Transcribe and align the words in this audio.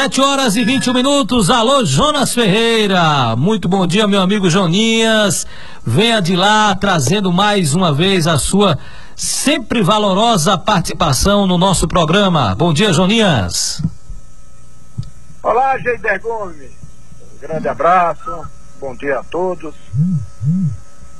Sete 0.00 0.20
horas 0.20 0.54
e 0.54 0.64
21 0.64 0.94
minutos. 0.94 1.50
Alô, 1.50 1.84
Jonas 1.84 2.32
Ferreira. 2.32 3.34
Muito 3.34 3.68
bom 3.68 3.84
dia, 3.84 4.06
meu 4.06 4.20
amigo 4.20 4.48
Joninhas. 4.48 5.44
Venha 5.84 6.22
de 6.22 6.36
lá 6.36 6.72
trazendo 6.76 7.32
mais 7.32 7.74
uma 7.74 7.92
vez 7.92 8.28
a 8.28 8.38
sua 8.38 8.78
sempre 9.16 9.82
valorosa 9.82 10.56
participação 10.56 11.48
no 11.48 11.58
nosso 11.58 11.88
programa. 11.88 12.54
Bom 12.54 12.72
dia, 12.72 12.92
Joninhas. 12.92 13.82
Olá, 15.42 15.76
Geider 15.78 16.22
Gomes. 16.22 16.70
Um 17.34 17.40
grande 17.40 17.66
abraço. 17.66 18.48
Bom 18.78 18.94
dia 18.94 19.18
a 19.18 19.24
todos. 19.24 19.74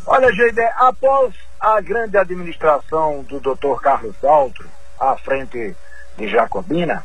Olha, 0.07 0.31
Geider, 0.31 0.73
após 0.79 1.35
a 1.59 1.81
grande 1.81 2.17
administração 2.17 3.27
do 3.29 3.41
Dr. 3.41 3.83
Carlos 3.83 4.15
Altro 4.23 4.69
à 5.01 5.17
frente 5.17 5.75
de 6.17 6.29
Jacobina, 6.29 7.05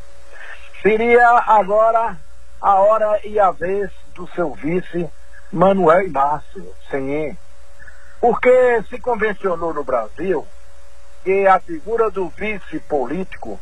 seria 0.84 1.26
agora 1.46 2.14
a 2.60 2.74
hora 2.74 3.18
e 3.26 3.40
a 3.40 3.50
vez 3.50 3.90
do 4.14 4.28
seu 4.34 4.52
vice, 4.52 5.08
Manuel 5.50 6.02
Inácio, 6.02 6.74
sim. 6.90 7.34
Porque 8.20 8.82
se 8.90 9.00
convencionou 9.00 9.72
no 9.72 9.82
Brasil 9.82 10.46
que 11.22 11.46
a 11.46 11.58
figura 11.58 12.10
do 12.10 12.28
vice 12.28 12.78
político 12.80 13.58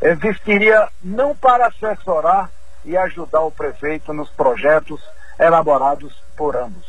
existiria 0.00 0.88
não 1.02 1.36
para 1.36 1.66
assessorar 1.66 2.50
e 2.82 2.96
ajudar 2.96 3.42
o 3.42 3.50
prefeito 3.50 4.14
nos 4.14 4.30
projetos 4.30 5.02
elaborados 5.38 6.14
por 6.34 6.56
ambos, 6.56 6.86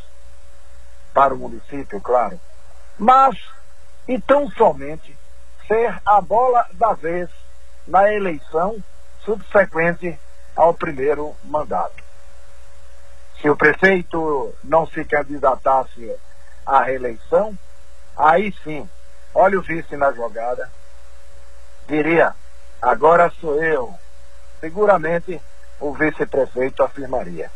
para 1.13 1.33
o 1.33 1.38
município, 1.38 1.99
claro, 1.99 2.39
mas 2.97 3.35
e 4.07 4.21
tão 4.21 4.49
somente 4.52 5.17
ser 5.67 6.02
a 6.05 6.21
bola 6.21 6.66
da 6.73 6.94
vez 6.94 7.30
na 7.85 8.11
eleição 8.13 8.81
subsequente 9.25 10.17
ao 10.55 10.73
primeiro 10.73 11.35
mandato. 11.43 12.03
Se 13.41 13.49
o 13.49 13.57
prefeito 13.57 14.53
não 14.63 14.88
se 14.88 15.03
candidatasse 15.03 16.16
à 16.66 16.83
reeleição, 16.83 17.58
aí 18.16 18.53
sim, 18.63 18.89
olha 19.33 19.59
o 19.59 19.61
vice 19.61 19.97
na 19.97 20.11
jogada, 20.13 20.72
diria, 21.88 22.33
agora 22.81 23.31
sou 23.41 23.61
eu. 23.61 23.94
Seguramente 24.59 25.41
o 25.80 25.94
vice-prefeito 25.94 26.81
afirmaria. 26.81 27.52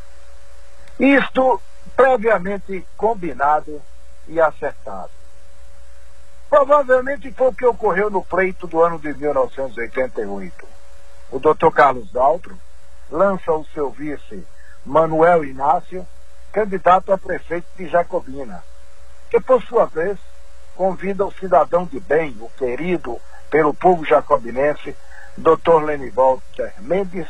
Isto 1.00 1.62
previamente 1.96 2.86
combinado 2.98 3.82
e 4.28 4.40
acertado. 4.40 5.10
Provavelmente 6.50 7.32
foi 7.32 7.48
o 7.48 7.54
que 7.54 7.66
ocorreu 7.66 8.10
no 8.10 8.24
pleito 8.24 8.68
do 8.68 8.82
ano 8.82 9.00
de 9.00 9.14
1988. 9.14 10.69
O 11.32 11.38
doutor 11.38 11.72
Carlos 11.72 12.12
Daltro 12.12 12.58
lança 13.12 13.52
o 13.52 13.66
seu 13.74 13.92
vice, 13.92 14.46
Manuel 14.84 15.46
Inácio, 15.46 16.06
candidato 16.52 17.14
a 17.14 17.18
prefeito 17.18 17.68
de 17.78 17.88
Jacobina, 17.88 18.64
que 19.30 19.40
por 19.40 19.62
sua 19.64 19.86
vez 19.86 20.18
convida 20.76 21.26
o 21.26 21.32
cidadão 21.34 21.86
de 21.86 22.00
bem, 22.00 22.36
o 22.40 22.50
querido 22.58 23.20
pelo 23.50 23.74
povo 23.74 24.04
jacobinense, 24.06 24.96
doutor 25.38 25.84
Lenivalter 25.84 26.74
Mendes, 26.80 27.28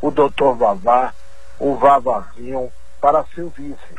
o 0.00 0.10
doutor 0.10 0.56
Vavá, 0.56 1.12
o 1.58 1.74
Vavazinho, 1.76 2.72
para 3.00 3.24
seu 3.34 3.48
vice. 3.50 3.96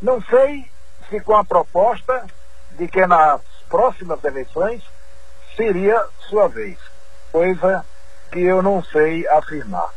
Não 0.00 0.22
sei 0.22 0.70
se 1.08 1.20
com 1.20 1.36
a 1.36 1.44
proposta 1.44 2.24
de 2.72 2.86
que 2.86 3.04
nas 3.06 3.40
próximas 3.68 4.22
eleições 4.22 4.82
seria 5.56 6.04
sua 6.28 6.48
vez, 6.48 6.78
coisa 7.32 7.84
que 8.30 8.40
eu 8.40 8.62
não 8.62 8.82
sei 8.84 9.26
afirmar. 9.28 9.90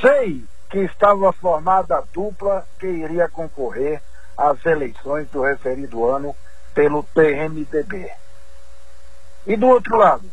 Sei 0.00 0.44
que 0.70 0.78
estava 0.78 1.32
formada 1.32 1.98
a 1.98 2.02
dupla 2.12 2.66
que 2.78 2.86
iria 2.86 3.28
concorrer 3.28 4.02
às 4.36 4.64
eleições 4.64 5.28
do 5.30 5.42
referido 5.42 6.08
ano 6.08 6.34
pelo 6.74 7.02
PMDB. 7.02 8.10
E 9.46 9.56
do 9.56 9.68
outro 9.68 9.96
lado, 9.96 10.30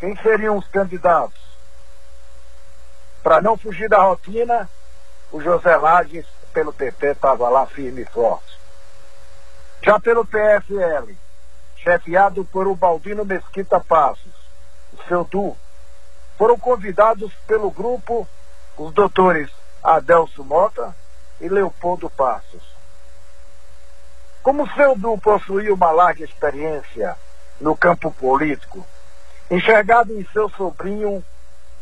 quem 0.00 0.16
seriam 0.16 0.56
os 0.56 0.66
candidatos? 0.68 1.40
Para 3.22 3.40
não 3.40 3.56
fugir 3.56 3.88
da 3.88 4.02
rotina, 4.02 4.68
o 5.30 5.40
José 5.40 5.76
Lages, 5.76 6.26
pelo 6.52 6.72
PP, 6.72 7.12
estava 7.12 7.48
lá 7.48 7.66
firme 7.66 8.02
e 8.02 8.06
forte. 8.06 8.58
Já 9.82 9.98
pelo 10.00 10.26
PFL, 10.26 11.12
chefiado 11.76 12.44
por 12.44 12.66
o 12.66 12.74
Baldino 12.74 13.24
Mesquita 13.24 13.80
Passos, 13.80 14.41
seu 15.08 15.24
Du, 15.24 15.56
foram 16.36 16.58
convidados 16.58 17.32
pelo 17.46 17.70
grupo 17.70 18.26
os 18.76 18.92
doutores 18.92 19.50
Adelso 19.82 20.44
Mota 20.44 20.94
e 21.40 21.48
Leopoldo 21.48 22.08
Passos. 22.10 22.62
Como 24.42 24.68
seu 24.74 24.96
Du 24.96 25.16
possuía 25.18 25.72
uma 25.72 25.90
larga 25.90 26.24
experiência 26.24 27.16
no 27.60 27.76
campo 27.76 28.10
político, 28.10 28.84
enxergado 29.50 30.12
em 30.12 30.26
seu 30.32 30.48
sobrinho 30.50 31.24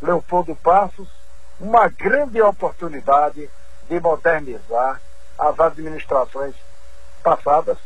Leopoldo 0.02 0.54
Passos 0.56 1.08
uma 1.58 1.88
grande 1.88 2.40
oportunidade 2.40 3.48
de 3.88 4.00
modernizar 4.00 5.00
as 5.38 5.58
administrações 5.60 6.54
passadas, 7.22 7.76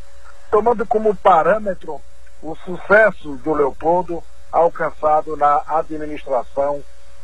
tomando 0.49 0.85
como 0.85 1.15
parâmetro 1.15 2.01
o 2.41 2.55
sucesso 2.57 3.35
do 3.37 3.53
Leopoldo 3.53 4.23
alcançado 4.55 5.35
na 5.35 5.61
administração 5.67 6.81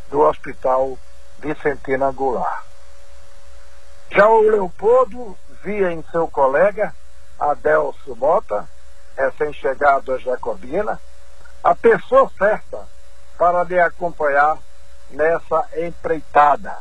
do 0.09 0.19
Hospital 0.19 0.97
Vicentina 1.39 2.11
Goulart. 2.11 2.65
Já 4.11 4.27
o 4.27 4.41
Leopoldo 4.41 5.37
via 5.63 5.93
em 5.93 6.03
seu 6.11 6.27
colega 6.27 6.93
Adelso 7.39 8.17
Mota, 8.17 8.67
recém-chegado 9.15 10.13
a 10.13 10.17
Jacobina, 10.17 10.99
a 11.63 11.73
pessoa 11.73 12.29
certa 12.37 12.85
para 13.37 13.63
lhe 13.63 13.79
acompanhar 13.79 14.57
nessa 15.09 15.69
empreitada. 15.77 16.77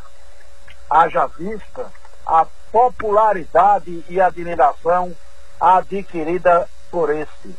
Haja 0.91 1.29
vista 1.29 1.93
a 2.27 2.45
popularidade 2.73 4.05
e 4.09 4.21
admiração 4.21 5.17
adquirida 5.61 6.69
por 6.91 7.09
este, 7.15 7.55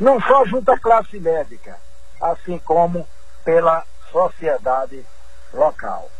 não 0.00 0.20
só 0.20 0.44
junto 0.46 0.72
à 0.72 0.78
classe 0.78 1.20
médica, 1.20 1.78
assim 2.24 2.58
como 2.58 3.06
pela 3.44 3.84
sociedade 4.10 5.04
local. 5.52 6.10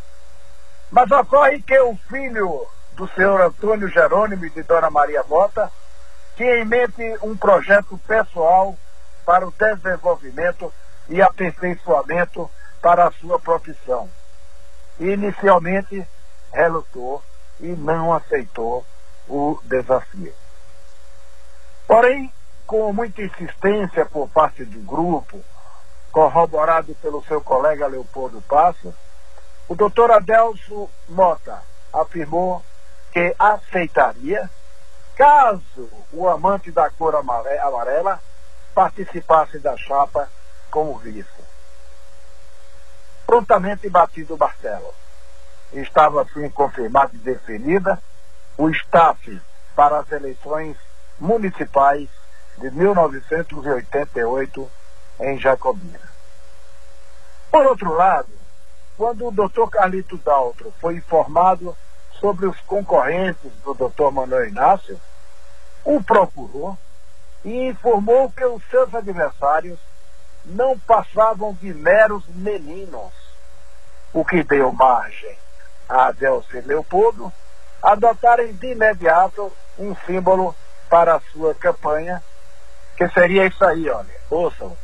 Mas 0.91 1.09
ocorre 1.11 1.61
que 1.61 1.77
o 1.79 1.97
filho 2.09 2.67
do 2.93 3.07
senhor 3.09 3.41
Antônio 3.41 3.89
Jerônimo 3.89 4.45
e 4.45 4.49
de 4.51 4.63
Dona 4.63 4.89
Maria 4.89 5.23
Mota 5.23 5.71
tinha 6.35 6.57
em 6.57 6.65
mente 6.65 7.17
um 7.21 7.35
projeto 7.35 7.97
pessoal 8.07 8.77
para 9.25 9.47
o 9.47 9.51
desenvolvimento 9.51 10.71
e 11.09 11.21
aperfeiçoamento 11.21 12.49
para 12.81 13.07
a 13.07 13.11
sua 13.11 13.39
profissão. 13.39 14.09
Inicialmente 14.99 16.07
relutou 16.53 17.23
e 17.59 17.67
não 17.67 18.13
aceitou 18.13 18.85
o 19.27 19.59
desafio. 19.63 20.33
Porém, 21.87 22.31
com 22.65 22.93
muita 22.93 23.21
insistência 23.21 24.05
por 24.05 24.29
parte 24.29 24.63
do 24.63 24.79
grupo, 24.79 25.43
corroborado 26.15 26.95
pelo 27.01 27.21
seu 27.25 27.41
colega 27.41 27.87
Leopoldo 27.87 28.41
Passos, 28.43 28.93
o 29.67 29.75
doutor 29.75 30.11
Adelso 30.11 30.89
Mota 31.09 31.61
afirmou 31.91 32.63
que 33.11 33.35
aceitaria 33.37 34.49
caso 35.13 35.89
o 36.13 36.29
amante 36.29 36.71
da 36.71 36.89
cor 36.89 37.15
amarela 37.15 38.21
participasse 38.73 39.59
da 39.59 39.75
chapa 39.75 40.29
como 40.71 40.97
vice 40.99 41.27
prontamente 43.27 43.89
batido 43.89 44.35
o 44.35 44.37
martelo. 44.37 44.93
Estava 45.73 46.21
assim 46.21 46.49
confirmada 46.49 47.11
e 47.13 47.17
definida 47.17 48.01
o 48.57 48.69
staff 48.69 49.41
para 49.75 49.99
as 49.99 50.09
eleições 50.13 50.77
municipais 51.19 52.07
de 52.57 52.71
1988 52.71 54.71
em 55.19 55.37
Jacobina. 55.39 55.99
Por 57.51 57.65
outro 57.65 57.93
lado, 57.93 58.29
quando 58.97 59.27
o 59.27 59.31
doutor 59.31 59.69
Carlito 59.69 60.17
Daltro 60.17 60.73
foi 60.79 60.95
informado 60.95 61.75
sobre 62.19 62.45
os 62.45 62.59
concorrentes 62.61 63.51
do 63.63 63.73
doutor 63.73 64.11
Manuel 64.11 64.47
Inácio, 64.47 64.99
o 65.83 66.03
procurou 66.03 66.77
e 67.43 67.67
informou 67.67 68.31
que 68.31 68.43
os 68.45 68.63
seus 68.69 68.93
adversários 68.93 69.79
não 70.45 70.77
passavam 70.79 71.53
de 71.53 71.73
meros 71.73 72.23
meninos, 72.27 73.11
o 74.13 74.23
que 74.23 74.43
deu 74.43 74.71
margem 74.71 75.37
a 75.87 76.07
Adelce 76.07 76.61
Leopoldo 76.61 77.31
adotarem 77.81 78.53
de 78.53 78.71
imediato 78.71 79.51
um 79.77 79.95
símbolo 80.05 80.55
para 80.89 81.15
a 81.15 81.21
sua 81.31 81.53
campanha, 81.53 82.23
que 82.97 83.07
seria 83.09 83.45
isso 83.45 83.63
aí, 83.63 83.89
olha, 83.89 84.15
ouçam. 84.29 84.75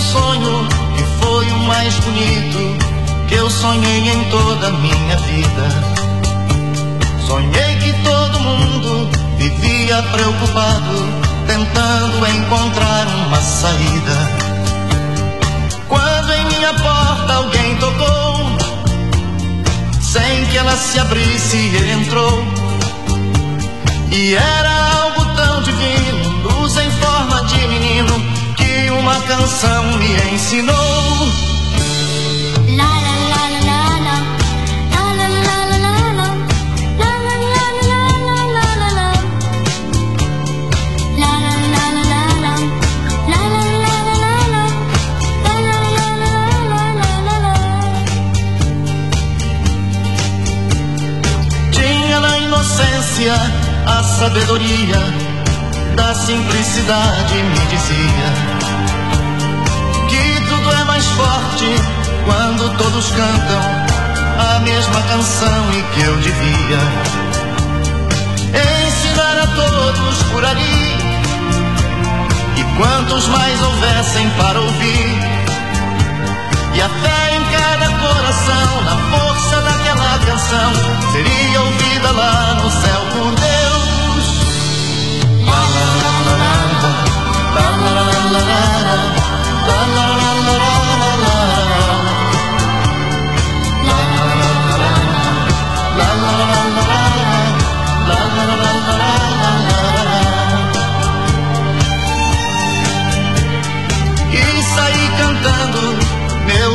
Sonho 0.00 0.68
que 0.96 1.02
foi 1.24 1.46
o 1.50 1.58
mais 1.60 1.94
bonito 2.00 2.76
que 3.28 3.34
eu 3.34 3.50
sonhei 3.50 4.08
em 4.08 4.24
toda 4.30 4.68
a 4.68 4.70
minha 4.70 5.16
vida. 5.16 5.94
Sonhei 7.26 7.76
que 7.76 7.92
todo 8.02 8.40
mundo 8.40 9.10
vivia 9.38 10.02
preocupado, 10.12 10.94
tentando 11.46 12.26
encontrar 12.26 13.06
uma 13.26 13.40
saída. 13.40 14.16
Quando 15.88 16.32
em 16.32 16.44
minha 16.46 16.74
porta 16.74 17.34
alguém 17.34 17.76
tocou, 17.76 18.46
sem 20.00 20.46
que 20.46 20.56
ela 20.58 20.76
se 20.76 20.98
abrisse, 20.98 21.56
ele 21.56 21.92
entrou. 21.92 22.44
E 24.12 24.34
era 24.34 24.73
canção 29.26 29.84
me 29.98 30.34
ensinou. 30.34 30.74
Tinha 51.72 52.20
na 52.20 52.38
inocência 52.38 53.34
a 53.86 54.02
sabedoria 54.02 54.98
da 55.96 56.14
simplicidade, 56.14 57.34
me 57.34 57.66
dizia 57.66 58.53
mais 60.94 61.06
forte 61.06 61.66
quando 62.24 62.78
todos 62.78 63.10
cantam 63.10 63.60
a 64.38 64.60
mesma 64.60 65.02
canção 65.02 65.72
e 65.72 65.82
que 65.92 66.02
eu 66.02 66.16
devia 66.18 66.78
ensinar 68.86 69.38
a 69.42 69.46
todos 69.48 70.22
por 70.30 70.44
ali. 70.44 70.94
E 72.56 72.64
quantos 72.76 73.26
mais 73.26 73.60
houvessem 73.60 74.30
para 74.38 74.60
ouvir, 74.60 75.18
e 76.74 76.80
a 76.80 76.88
fé 76.88 77.36
em 77.38 77.44
cada 77.56 77.88
coração, 77.98 78.82
na 78.84 78.96
força 79.16 79.62
daquela 79.62 80.18
canção, 80.26 80.72
seria 81.10 81.60
ouvida 81.60 82.12
lá 82.12 82.54
no 82.54 82.70
céu 82.70 83.00
por 83.14 83.34
Deus. 83.34 84.26
La, 85.44 85.58
la, 85.58 85.94
la, 88.38 88.73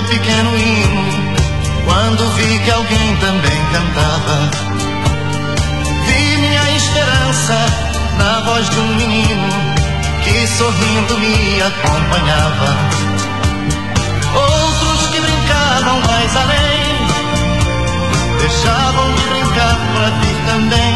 pequeno 0.10 0.58
hino, 0.58 1.36
quando 1.86 2.28
vi 2.34 2.60
que 2.60 2.72
alguém 2.72 3.16
também 3.18 3.60
cantava. 3.72 4.50
Vi 6.08 6.38
minha 6.38 6.72
esperança 6.72 7.66
na 8.18 8.40
voz 8.42 8.70
de 8.70 8.80
um 8.80 8.96
menino 8.96 9.48
que 10.24 10.48
sorrindo 10.48 11.20
me 11.20 11.62
acompanhava. 11.62 12.76
Outros 14.34 15.08
que 15.12 15.22
brincavam 15.22 16.02
mais 16.02 16.36
além, 16.36 17.08
deixavam 18.40 19.14
de 19.14 19.22
brincar 19.28 19.78
para 19.94 20.10
vir 20.22 20.38
também. 20.48 20.94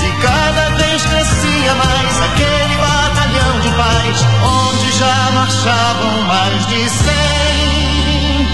E 0.00 0.22
cada 0.22 0.70
vez 0.70 1.02
crescia 1.02 1.74
mais 1.74 2.20
aquele 2.22 2.76
batalhão 2.76 3.60
de 3.60 3.68
paz, 3.70 4.61
já 4.98 5.30
marchavam 5.32 6.22
mais 6.26 6.66
de 6.66 6.88
cem. 6.88 8.46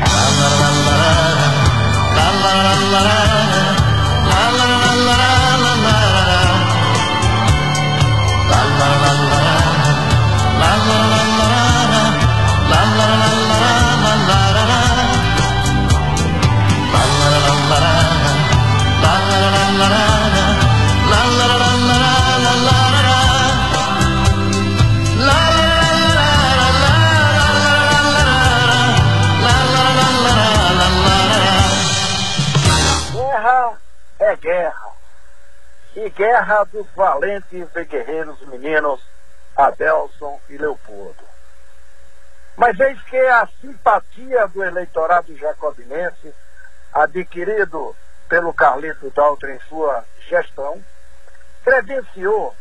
La, 0.00 0.24
la, 0.40 0.48
la, 0.60 0.70
la, 0.86 1.00
la, 2.14 2.30
la, 2.30 2.30
la, 2.42 2.54
la, 2.62 2.74
la, 2.90 3.00
la. 3.00 3.75
Guerra 36.10 36.64
dos 36.64 36.86
valentes 36.94 37.68
e 37.74 37.84
guerreiros 37.84 38.40
meninos 38.48 39.00
Adelson 39.56 40.40
e 40.48 40.58
Leopoldo. 40.58 41.24
Mas 42.56 42.78
eis 42.80 43.00
que 43.02 43.16
a 43.16 43.46
simpatia 43.60 44.48
do 44.48 44.64
eleitorado 44.64 45.36
jacobinense, 45.36 46.34
adquirido 46.92 47.94
pelo 48.28 48.52
Carlito 48.52 49.10
Daltro 49.10 49.50
em 49.50 49.58
sua 49.68 50.04
gestão, 50.28 50.82
credenciou 51.62 52.54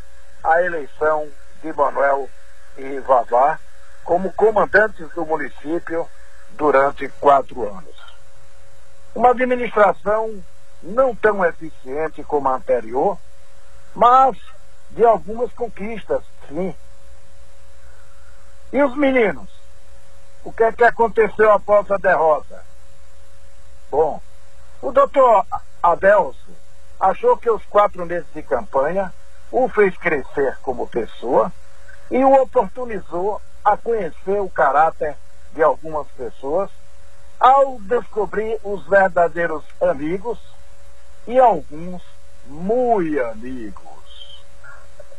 a 0.44 0.62
eleição 0.62 1.30
de 1.62 1.74
Manuel 1.74 2.30
e 2.78 3.00
Vavá 3.00 3.60
como 4.04 4.32
comandantes 4.34 5.10
do 5.12 5.26
município 5.26 6.08
durante 6.52 7.08
quatro 7.20 7.68
anos. 7.68 7.96
Uma 9.16 9.32
administração 9.32 10.44
não 10.86 11.16
tão 11.16 11.44
eficiente 11.44 12.24
como 12.24 12.48
a 12.48 12.56
anterior, 12.56 13.18
mas 13.94 14.38
de 14.92 15.04
algumas 15.04 15.52
conquistas, 15.54 16.22
sim. 16.48 16.76
E 18.72 18.84
os 18.84 18.96
meninos? 18.96 19.50
O 20.44 20.54
que 20.54 20.64
é 20.64 20.72
que 20.72 20.84
aconteceu 20.84 21.52
após 21.52 21.90
a 21.90 21.98
derrota? 21.98 22.64
Bom, 23.90 24.22
o 24.82 24.92
doutor 24.92 25.46
Adelso 25.82 26.52
achou 27.00 27.36
que 27.36 27.50
os 27.50 27.66
quatro 27.66 28.06
meses 28.06 28.28
de 28.34 28.44
campanha 28.44 29.12
o 29.52 29.68
fez 29.68 29.98
crescer 29.98 30.58
como 30.62 30.88
pessoa 30.88 31.52
e 32.12 32.24
o 32.24 32.42
oportunizou 32.42 33.42
a 33.64 33.76
conhecer 33.76 34.40
o 34.40 34.50
caráter 34.50 35.16
de 35.54 35.64
algumas 35.64 36.08
pessoas 36.10 36.70
ao 37.40 37.80
descobrir 37.82 38.60
os 38.64 38.86
verdadeiros 38.88 39.64
amigos 39.82 40.38
e 41.28 41.40
alguns 41.40 42.02
muito 42.46 43.22
amigos. 43.22 44.44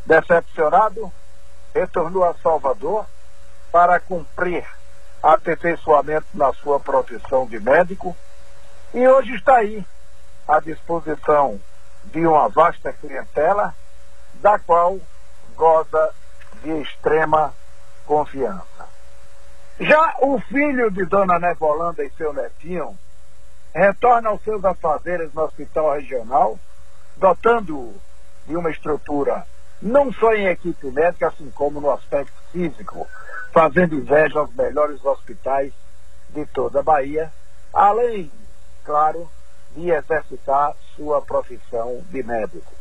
Decepcionado, 0.05 1.11
retornou 1.73 2.23
a 2.23 2.33
Salvador 2.35 3.05
para 3.71 3.99
cumprir 3.99 4.65
aperfeiçoamento 5.21 6.27
na 6.33 6.53
sua 6.53 6.79
profissão 6.79 7.45
de 7.45 7.59
médico 7.59 8.15
e 8.93 9.05
hoje 9.07 9.35
está 9.35 9.57
aí 9.57 9.85
à 10.47 10.59
disposição 10.59 11.59
de 12.05 12.25
uma 12.25 12.47
vasta 12.47 12.93
clientela 12.93 13.75
da 14.35 14.57
qual 14.57 14.97
goza 15.55 16.13
de 16.63 16.69
extrema 16.81 17.53
confiança. 18.05 18.87
Já 19.79 20.15
o 20.21 20.39
filho 20.39 20.89
de 20.89 21.05
Dona 21.05 21.37
Nevolanda 21.37 22.03
e 22.03 22.09
seu 22.11 22.33
netinho 22.33 22.97
retorna 23.73 24.29
aos 24.29 24.41
seus 24.43 24.63
afazeres 24.63 25.33
no 25.33 25.43
hospital 25.43 25.93
regional 25.93 26.59
dotando 27.17 27.93
de 28.45 28.55
uma 28.55 28.69
estrutura 28.69 29.45
não 29.81 30.11
só 30.11 30.33
em 30.33 30.47
equipe 30.47 30.89
médica, 30.89 31.27
assim 31.27 31.51
como 31.51 31.79
no 31.79 31.91
aspecto 31.91 32.33
físico, 32.51 33.07
fazendo 33.51 33.95
inveja 33.95 34.39
aos 34.39 34.53
melhores 34.53 35.03
hospitais 35.05 35.71
de 36.29 36.45
toda 36.47 36.79
a 36.79 36.83
Bahia, 36.83 37.31
além, 37.73 38.31
claro, 38.83 39.29
de 39.75 39.91
exercitar 39.91 40.75
sua 40.95 41.21
profissão 41.21 42.01
de 42.09 42.23
médico. 42.23 42.73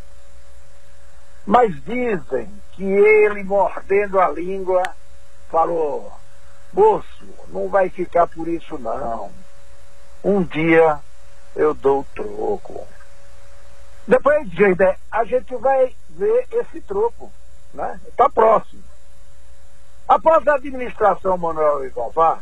Mas 1.44 1.74
dizem 1.84 2.50
que 2.72 2.84
ele, 2.84 3.44
mordendo 3.44 4.18
a 4.18 4.28
língua, 4.28 4.82
falou: 5.48 6.12
Moço, 6.72 7.28
não 7.48 7.68
vai 7.68 7.88
ficar 7.88 8.26
por 8.26 8.48
isso 8.48 8.78
não. 8.78 9.30
Um 10.26 10.42
dia 10.42 10.98
eu 11.54 11.72
dou 11.72 12.04
troco. 12.12 12.84
Depois, 14.08 14.50
Geide, 14.50 14.96
a 15.08 15.24
gente 15.24 15.54
vai 15.54 15.94
ver 16.08 16.48
esse 16.50 16.80
troco, 16.80 17.32
né? 17.72 18.00
Está 18.08 18.28
próximo. 18.28 18.82
Após 20.08 20.44
a 20.48 20.56
administração 20.56 21.38
Manuel 21.38 21.86
Ivavá, 21.86 22.40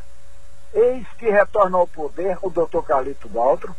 eis 0.72 1.06
que 1.18 1.28
retorna 1.28 1.76
ao 1.76 1.86
poder 1.86 2.38
o 2.40 2.48
doutor 2.48 2.82
Carlito 2.84 3.28
Daltro, 3.28 3.76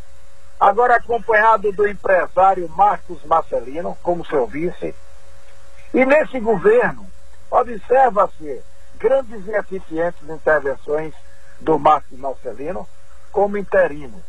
agora 0.59 0.97
acompanhado 0.97 1.71
do 1.71 1.87
empresário 1.87 2.69
Marcos 2.69 3.23
Marcelino 3.23 3.97
como 4.03 4.23
seu 4.23 4.45
vice. 4.45 4.93
E 5.91 6.05
nesse 6.05 6.39
governo, 6.39 7.07
observa-se 7.49 8.61
grandes 8.99 9.47
e 9.47 9.51
eficientes 9.55 10.29
intervenções 10.29 11.15
do 11.59 11.79
Marcos 11.79 12.19
Marcelino 12.19 12.87
como 13.35 13.57
interino, 13.57 14.23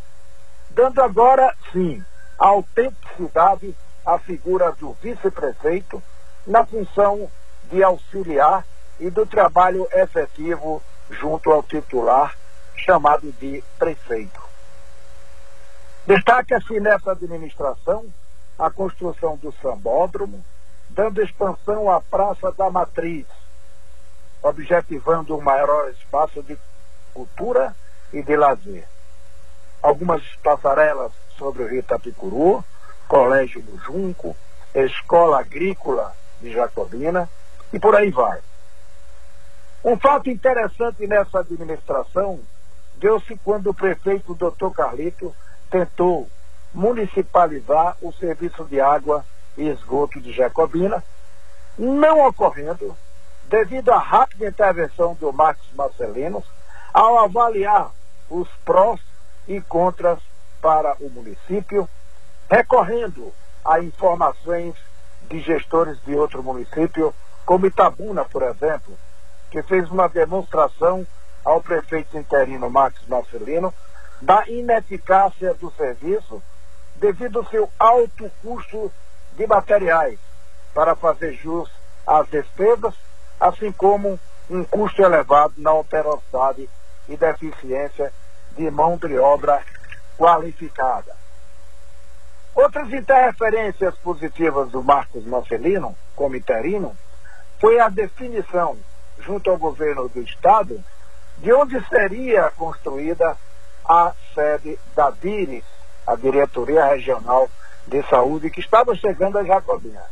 dando 0.70 1.00
agora, 1.00 1.54
sim, 1.70 2.04
autenticidade 2.36 3.72
à 4.04 4.18
figura 4.18 4.72
do 4.72 4.94
vice-prefeito 4.94 6.02
na 6.44 6.66
função 6.66 7.30
de 7.70 7.84
auxiliar 7.84 8.66
e 8.98 9.08
do 9.08 9.24
trabalho 9.24 9.86
efetivo 9.92 10.82
junto 11.08 11.52
ao 11.52 11.62
titular, 11.62 12.36
chamado 12.74 13.30
de 13.34 13.62
prefeito. 13.78 14.42
Destaca-se 16.04 16.80
nessa 16.80 17.12
administração 17.12 18.12
a 18.58 18.68
construção 18.72 19.36
do 19.36 19.54
sambódromo, 19.62 20.44
dando 20.90 21.22
expansão 21.22 21.88
à 21.88 22.00
Praça 22.00 22.50
da 22.50 22.68
Matriz, 22.72 23.26
objetivando 24.42 25.36
um 25.36 25.40
maior 25.40 25.90
espaço 25.90 26.42
de 26.42 26.58
cultura 27.14 27.72
e 28.12 28.20
de 28.20 28.36
lazer. 28.36 28.95
Algumas 29.86 30.20
passarelas 30.42 31.12
sobre 31.38 31.62
o 31.62 31.68
Rio 31.68 31.80
Tapicuru, 31.80 32.64
Colégio 33.06 33.62
do 33.62 33.78
Junco, 33.78 34.36
Escola 34.74 35.38
Agrícola 35.38 36.12
de 36.40 36.52
Jacobina 36.52 37.30
e 37.72 37.78
por 37.78 37.94
aí 37.94 38.10
vai. 38.10 38.40
Um 39.84 39.96
fato 39.96 40.28
interessante 40.28 41.06
nessa 41.06 41.38
administração 41.38 42.40
deu-se 42.96 43.38
quando 43.44 43.70
o 43.70 43.74
prefeito 43.74 44.34
Dr. 44.34 44.74
Carlito 44.74 45.32
tentou 45.70 46.28
municipalizar 46.74 47.96
o 48.02 48.12
serviço 48.12 48.64
de 48.64 48.80
água 48.80 49.24
e 49.56 49.68
esgoto 49.68 50.20
de 50.20 50.32
Jacobina, 50.32 51.00
não 51.78 52.26
ocorrendo, 52.26 52.96
devido 53.44 53.92
à 53.92 53.98
rápida 53.98 54.48
intervenção 54.48 55.14
do 55.14 55.32
Marcos 55.32 55.68
Marcelino, 55.76 56.42
ao 56.92 57.18
avaliar 57.20 57.92
os 58.28 58.48
prós 58.64 58.98
e 59.46 59.60
contras 59.60 60.18
para 60.60 60.96
o 61.00 61.08
município, 61.10 61.88
recorrendo 62.50 63.32
a 63.64 63.80
informações 63.80 64.74
de 65.28 65.40
gestores 65.40 66.00
de 66.04 66.14
outro 66.14 66.42
município, 66.42 67.14
como 67.44 67.66
Itabuna, 67.66 68.24
por 68.24 68.42
exemplo, 68.42 68.96
que 69.50 69.62
fez 69.62 69.90
uma 69.90 70.08
demonstração 70.08 71.06
ao 71.44 71.60
prefeito 71.60 72.18
interino 72.18 72.68
Marcos 72.70 73.06
Marcelino 73.06 73.72
da 74.20 74.48
ineficácia 74.48 75.54
do 75.54 75.70
serviço 75.72 76.42
devido 76.96 77.38
ao 77.38 77.46
seu 77.46 77.70
alto 77.78 78.30
custo 78.42 78.90
de 79.34 79.46
materiais 79.46 80.18
para 80.74 80.96
fazer 80.96 81.34
jus 81.34 81.70
às 82.06 82.26
despesas, 82.28 82.94
assim 83.38 83.70
como 83.72 84.18
um 84.48 84.64
custo 84.64 85.02
elevado 85.02 85.54
na 85.56 85.72
operosidade 85.72 86.68
e 87.08 87.16
deficiência 87.16 88.12
de 88.56 88.70
mão 88.70 88.96
de 88.96 89.18
obra 89.18 89.62
qualificada. 90.16 91.14
Outras 92.54 92.90
interferências 92.92 93.94
positivas 93.96 94.70
do 94.70 94.82
Marcos 94.82 95.24
Marcelino, 95.26 95.94
como 96.14 96.36
interino, 96.36 96.96
foi 97.60 97.78
a 97.78 97.88
definição, 97.88 98.76
junto 99.18 99.50
ao 99.50 99.58
governo 99.58 100.08
do 100.08 100.20
Estado, 100.20 100.82
de 101.38 101.52
onde 101.52 101.78
seria 101.88 102.50
construída 102.56 103.36
a 103.84 104.12
sede 104.34 104.78
da 104.94 105.10
DIRES, 105.10 105.64
a 106.06 106.16
Diretoria 106.16 106.86
Regional 106.86 107.48
de 107.86 108.02
Saúde, 108.08 108.50
que 108.50 108.60
estava 108.60 108.94
chegando 108.94 109.38
a 109.38 109.44
Jacobina. 109.44 110.02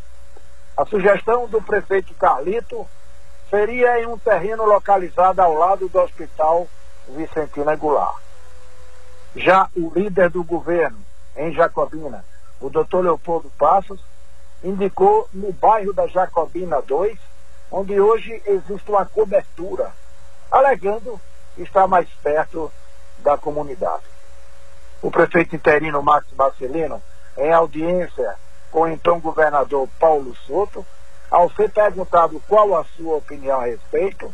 A 0.77 0.85
sugestão 0.85 1.49
do 1.49 1.63
prefeito 1.63 2.13
Carlito 2.15 2.87
seria 3.49 4.01
em 4.01 4.07
um 4.07 4.19
terreno 4.19 4.65
localizado 4.65 5.41
ao 5.41 5.55
lado 5.55 5.89
do 5.89 6.01
Hospital 6.01 6.69
Vicentina 7.09 7.77
Goulart. 7.77 8.24
Já 9.37 9.69
o 9.77 9.91
líder 9.95 10.31
do 10.31 10.45
governo 10.45 10.99
em 11.37 11.53
Jacobina, 11.53 12.25
o 12.61 12.71
doutor 12.71 13.05
Leopoldo 13.05 13.51
Passos, 13.59 14.01
indicou 14.63 15.29
no 15.33 15.53
bairro 15.53 15.93
da 15.93 16.07
Jacobina 16.07 16.81
2, 16.81 17.19
onde 17.71 18.01
hoje 18.01 18.41
existe 18.47 18.89
uma 18.89 19.05
cobertura, 19.05 19.91
alegando 20.51 21.21
estar 21.59 21.89
mais 21.89 22.09
perto 22.23 22.73
da 23.19 23.37
comunidade. 23.37 24.05
O 25.03 25.11
prefeito 25.11 25.57
interino 25.57 26.01
Max 26.01 26.27
Marcelino, 26.37 27.03
em 27.37 27.53
audiência 27.53 28.37
com 28.71 28.83
o 28.83 28.89
então 28.89 29.19
governador 29.19 29.89
Paulo 29.99 30.35
Soto, 30.47 30.87
ao 31.29 31.51
ser 31.51 31.71
perguntado 31.71 32.41
qual 32.49 32.77
a 32.77 32.85
sua 32.97 33.17
opinião 33.17 33.61
a 33.61 33.65
respeito, 33.65 34.33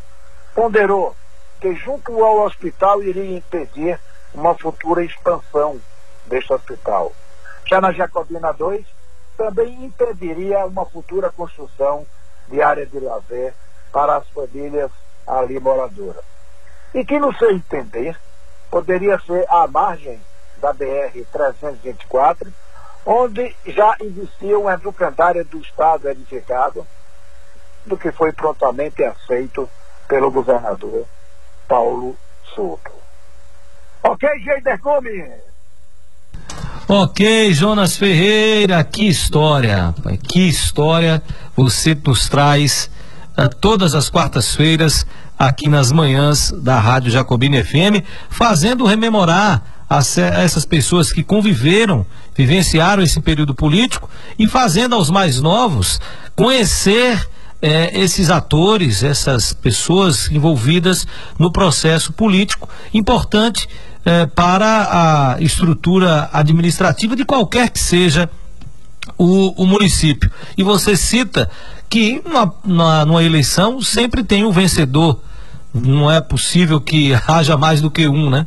ponderou 0.55 1.17
que 1.59 1.75
junto 1.75 2.23
ao 2.23 2.41
hospital 2.45 3.03
iria 3.03 3.39
impedir 3.39 3.99
uma 4.35 4.55
futura 4.55 5.05
expansão 5.05 5.81
deste 6.27 6.53
hospital. 6.53 7.13
Já 7.67 7.81
na 7.81 7.93
Jacobina 7.93 8.53
2, 8.53 8.85
também 9.37 9.85
impediria 9.85 10.67
uma 10.67 10.85
futura 10.85 11.31
construção 11.31 12.07
de 12.49 12.61
área 12.61 12.85
de 12.85 12.99
lazer 12.99 13.55
para 13.93 14.17
as 14.17 14.29
famílias 14.29 14.91
ali 15.27 15.59
moradoras. 15.59 16.25
E 16.93 17.05
que, 17.05 17.19
no 17.19 17.35
seu 17.37 17.51
entender, 17.51 18.19
poderia 18.71 19.19
ser 19.21 19.45
à 19.49 19.67
margem 19.67 20.21
da 20.59 20.75
BR-324, 20.75 22.53
onde 23.07 23.57
já 23.67 23.97
existia 24.01 24.59
um 24.59 24.71
educandário 24.71 25.45
do 25.45 25.59
Estado 25.59 26.09
edificado, 26.09 26.87
do 27.87 27.97
que 27.97 28.13
foi 28.13 28.33
prontamente 28.33 29.03
aceito 29.03 29.69
pelo 30.07 30.31
governador 30.31 31.07
Paulo 31.67 32.17
Souto. 32.55 32.93
Ok, 34.03 34.29
Geider 34.43 34.81
Gomes? 34.81 35.51
Ok, 36.89 37.53
Jonas 37.53 37.97
Ferreira, 37.97 38.83
que 38.83 39.07
história, 39.07 39.95
que 40.27 40.49
história 40.49 41.23
você 41.55 41.97
nos 42.05 42.29
traz 42.29 42.91
uh, 43.39 43.49
todas 43.61 43.95
as 43.95 44.09
quartas-feiras 44.09 45.07
aqui 45.39 45.69
nas 45.69 45.93
manhãs 45.93 46.51
da 46.51 46.81
Rádio 46.81 47.11
Jacobina 47.11 47.63
FM, 47.63 48.03
fazendo 48.29 48.87
rememorar 48.87 49.63
as, 49.89 50.17
essas 50.19 50.65
pessoas 50.65 51.13
que 51.13 51.23
conviveram, 51.23 52.07
vivenciaram 52.35 53.03
esse 53.03 53.21
período 53.21 53.55
político 53.55 54.09
e 54.39 54.49
fazendo 54.49 54.95
aos 54.95 55.11
mais 55.11 55.41
novos 55.41 56.01
conhecer 56.35 57.25
eh, 57.63 57.91
esses 58.01 58.31
atores, 58.31 59.03
essas 59.03 59.53
pessoas 59.53 60.31
envolvidas 60.31 61.07
no 61.39 61.53
processo 61.53 62.13
político 62.13 62.69
importante 62.95 63.69
eh, 64.05 64.27
para 64.27 65.35
a 65.37 65.43
estrutura 65.43 66.29
administrativa 66.33 67.15
de 67.15 67.25
qualquer 67.25 67.71
que 67.71 67.79
seja 67.79 68.29
o, 69.19 69.63
o 69.63 69.67
município. 69.67 70.31
E 70.57 70.63
você 70.63 70.97
cita 70.97 71.51
que 71.89 72.23
numa, 72.25 73.05
numa 73.05 73.23
eleição 73.23 73.83
sempre 73.83 74.23
tem 74.23 74.45
um 74.45 74.53
vencedor. 74.53 75.21
Não 75.73 76.11
é 76.11 76.21
possível 76.21 76.81
que 76.81 77.13
haja 77.27 77.57
mais 77.57 77.81
do 77.81 77.91
que 77.91 78.09
um, 78.09 78.31
né? 78.31 78.47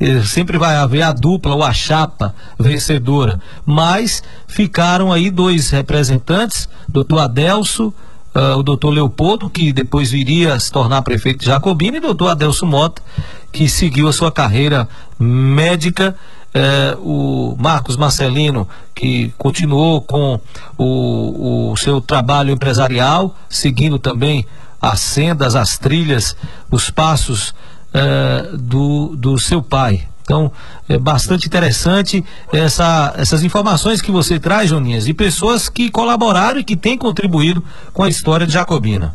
Eh, 0.00 0.22
sempre 0.22 0.58
vai 0.58 0.76
haver 0.76 1.02
a 1.02 1.12
dupla 1.12 1.54
ou 1.54 1.62
a 1.62 1.72
chapa 1.72 2.34
vencedora. 2.58 3.40
Mas 3.64 4.22
ficaram 4.46 5.12
aí 5.12 5.30
dois 5.30 5.70
representantes, 5.70 6.68
doutor 6.88 7.20
Adelso, 7.20 7.92
uh, 8.34 8.58
o 8.58 8.62
doutor 8.62 8.90
Leopoldo, 8.90 9.48
que 9.48 9.72
depois 9.72 10.10
viria 10.10 10.54
a 10.54 10.60
se 10.60 10.70
tornar 10.70 11.02
prefeito 11.02 11.40
de 11.40 11.46
Jacobina, 11.46 11.96
e 11.96 12.00
doutor 12.00 12.28
Adelso 12.28 12.66
Mota, 12.66 13.02
que 13.52 13.68
seguiu 13.68 14.08
a 14.08 14.12
sua 14.12 14.32
carreira 14.32 14.88
médica. 15.18 16.16
Eh, 16.56 16.96
o 17.00 17.56
Marcos 17.58 17.96
Marcelino, 17.96 18.68
que 18.94 19.34
continuou 19.36 20.00
com 20.00 20.38
o, 20.78 21.72
o 21.72 21.76
seu 21.76 22.00
trabalho 22.00 22.52
empresarial, 22.52 23.34
seguindo 23.50 23.98
também 23.98 24.46
as 24.80 25.00
sendas, 25.00 25.56
as 25.56 25.76
trilhas, 25.76 26.36
os 26.70 26.90
passos 26.90 27.52
eh, 27.92 28.50
do, 28.56 29.16
do 29.16 29.36
seu 29.36 29.60
pai. 29.60 30.06
Então, 30.24 30.50
é 30.88 30.98
bastante 30.98 31.46
interessante 31.46 32.24
essa, 32.50 33.14
essas 33.16 33.42
informações 33.42 34.00
que 34.00 34.10
você 34.10 34.40
traz, 34.40 34.70
Joninhas, 34.70 35.04
de 35.04 35.12
pessoas 35.12 35.68
que 35.68 35.90
colaboraram 35.90 36.58
e 36.58 36.64
que 36.64 36.76
têm 36.76 36.96
contribuído 36.96 37.62
com 37.92 38.02
a 38.02 38.08
história 38.08 38.46
de 38.46 38.52
Jacobina. 38.54 39.14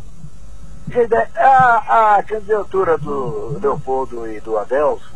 A, 1.36 2.16
a 2.16 2.22
candidatura 2.22 2.96
do 2.96 3.58
Leopoldo 3.60 4.26
e 4.26 4.40
do 4.40 4.56
Adelso 4.56 5.10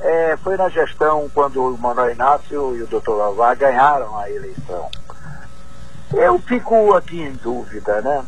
é, 0.00 0.36
foi 0.42 0.56
na 0.56 0.68
gestão 0.68 1.30
quando 1.32 1.62
o 1.62 1.78
Manuel 1.78 2.12
Inácio 2.12 2.76
e 2.76 2.82
o 2.82 2.86
doutor 2.86 3.16
Lavá 3.16 3.54
ganharam 3.54 4.18
a 4.18 4.30
eleição. 4.30 4.88
Eu 6.12 6.38
fico 6.40 6.94
aqui 6.94 7.20
em 7.20 7.32
dúvida, 7.32 8.02
né? 8.02 8.22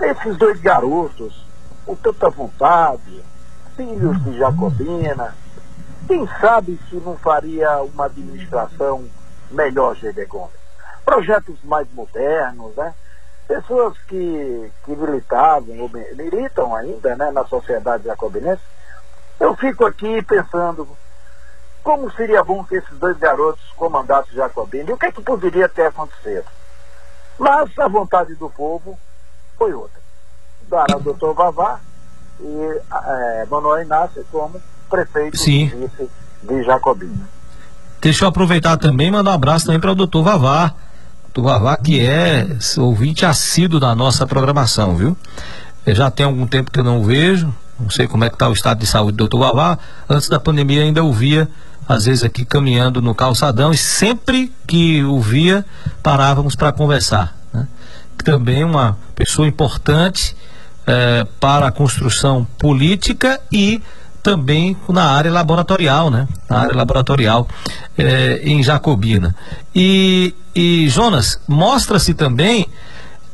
esses 0.00 0.36
dois 0.36 0.60
garotos, 0.60 1.44
com 1.84 1.94
tanta 1.94 2.30
vontade, 2.30 3.22
filhos 3.76 4.22
de 4.24 4.38
Jacobina, 4.38 5.34
quem 6.12 6.28
sabe 6.42 6.78
se 6.90 6.96
não 6.96 7.16
faria 7.16 7.80
uma 7.80 8.04
administração 8.04 9.08
melhor, 9.50 9.96
G.D. 9.96 10.26
Gomes? 10.26 10.52
Projetos 11.06 11.56
mais 11.64 11.90
modernos, 11.94 12.76
né? 12.76 12.92
Pessoas 13.48 13.96
que, 14.06 14.70
que 14.84 14.94
militavam, 14.94 15.80
ou 15.80 15.88
militam 15.88 16.76
ainda 16.76 17.16
né, 17.16 17.30
na 17.30 17.46
sociedade 17.46 18.04
jacobinense. 18.04 18.60
Eu 19.40 19.56
fico 19.56 19.86
aqui 19.86 20.20
pensando, 20.22 20.86
como 21.82 22.12
seria 22.12 22.44
bom 22.44 22.62
que 22.62 22.76
esses 22.76 22.98
dois 22.98 23.16
garotos 23.16 23.64
comandassem 23.74 24.34
Jacobina 24.34 24.90
e 24.90 24.92
o 24.92 24.98
que, 24.98 25.06
é 25.06 25.12
que 25.12 25.22
poderia 25.22 25.68
ter 25.68 25.86
acontecido? 25.86 26.44
Mas 27.38 27.70
a 27.78 27.88
vontade 27.88 28.34
do 28.34 28.50
povo 28.50 28.98
foi 29.56 29.72
outra. 29.72 30.00
Dará 30.68 30.94
o 30.94 31.00
doutor 31.00 31.32
Vavá 31.32 31.80
e 32.38 32.80
é, 33.06 33.46
Manuel 33.46 33.82
Inácio 33.82 34.24
como 34.30 34.60
prefeito 34.92 35.38
Sim. 35.38 35.68
vice 35.68 36.10
de 36.42 36.62
Jacobina. 36.64 37.28
Deixa 38.00 38.24
eu 38.24 38.28
aproveitar 38.28 38.76
também 38.76 39.08
e 39.08 39.10
mandar 39.10 39.30
um 39.30 39.34
abraço 39.34 39.66
também 39.66 39.80
para 39.80 39.92
o 39.92 39.94
doutor 39.94 40.22
Vavá. 40.22 40.74
Doutor 41.32 41.50
Vavá, 41.50 41.76
que 41.76 42.00
é 42.00 42.46
ouvinte 42.76 43.24
assíduo 43.24 43.80
da 43.80 43.94
nossa 43.94 44.26
programação, 44.26 44.94
viu? 44.94 45.16
Eu 45.86 45.94
já 45.94 46.10
tem 46.10 46.26
algum 46.26 46.46
tempo 46.46 46.70
que 46.70 46.78
eu 46.78 46.84
não 46.84 47.00
o 47.00 47.04
vejo, 47.04 47.52
não 47.80 47.88
sei 47.88 48.06
como 48.06 48.24
é 48.24 48.28
que 48.28 48.34
está 48.34 48.48
o 48.48 48.52
estado 48.52 48.78
de 48.78 48.86
saúde 48.86 49.12
do 49.12 49.26
doutor 49.28 49.38
Vavá. 49.38 49.78
Antes 50.08 50.28
da 50.28 50.38
pandemia 50.38 50.82
ainda 50.82 51.02
o 51.02 51.12
via 51.12 51.48
às 51.88 52.04
vezes 52.04 52.22
aqui 52.22 52.44
caminhando 52.44 53.02
no 53.02 53.14
calçadão 53.14 53.72
e 53.72 53.76
sempre 53.76 54.52
que 54.66 55.02
o 55.02 55.20
via 55.20 55.64
parávamos 56.02 56.54
para 56.54 56.70
conversar. 56.72 57.36
Né? 57.52 57.66
Também 58.24 58.62
uma 58.62 58.96
pessoa 59.14 59.48
importante 59.48 60.36
eh, 60.86 61.26
para 61.40 61.68
a 61.68 61.72
construção 61.72 62.46
política 62.58 63.40
e 63.50 63.82
também 64.22 64.76
na 64.88 65.04
área 65.04 65.30
laboratorial, 65.30 66.10
né? 66.10 66.28
Na 66.48 66.60
área 66.60 66.76
laboratorial 66.76 67.48
eh, 67.98 68.40
em 68.44 68.62
Jacobina. 68.62 69.34
E, 69.74 70.34
e 70.54 70.88
Jonas, 70.88 71.40
mostra-se 71.48 72.14
também 72.14 72.66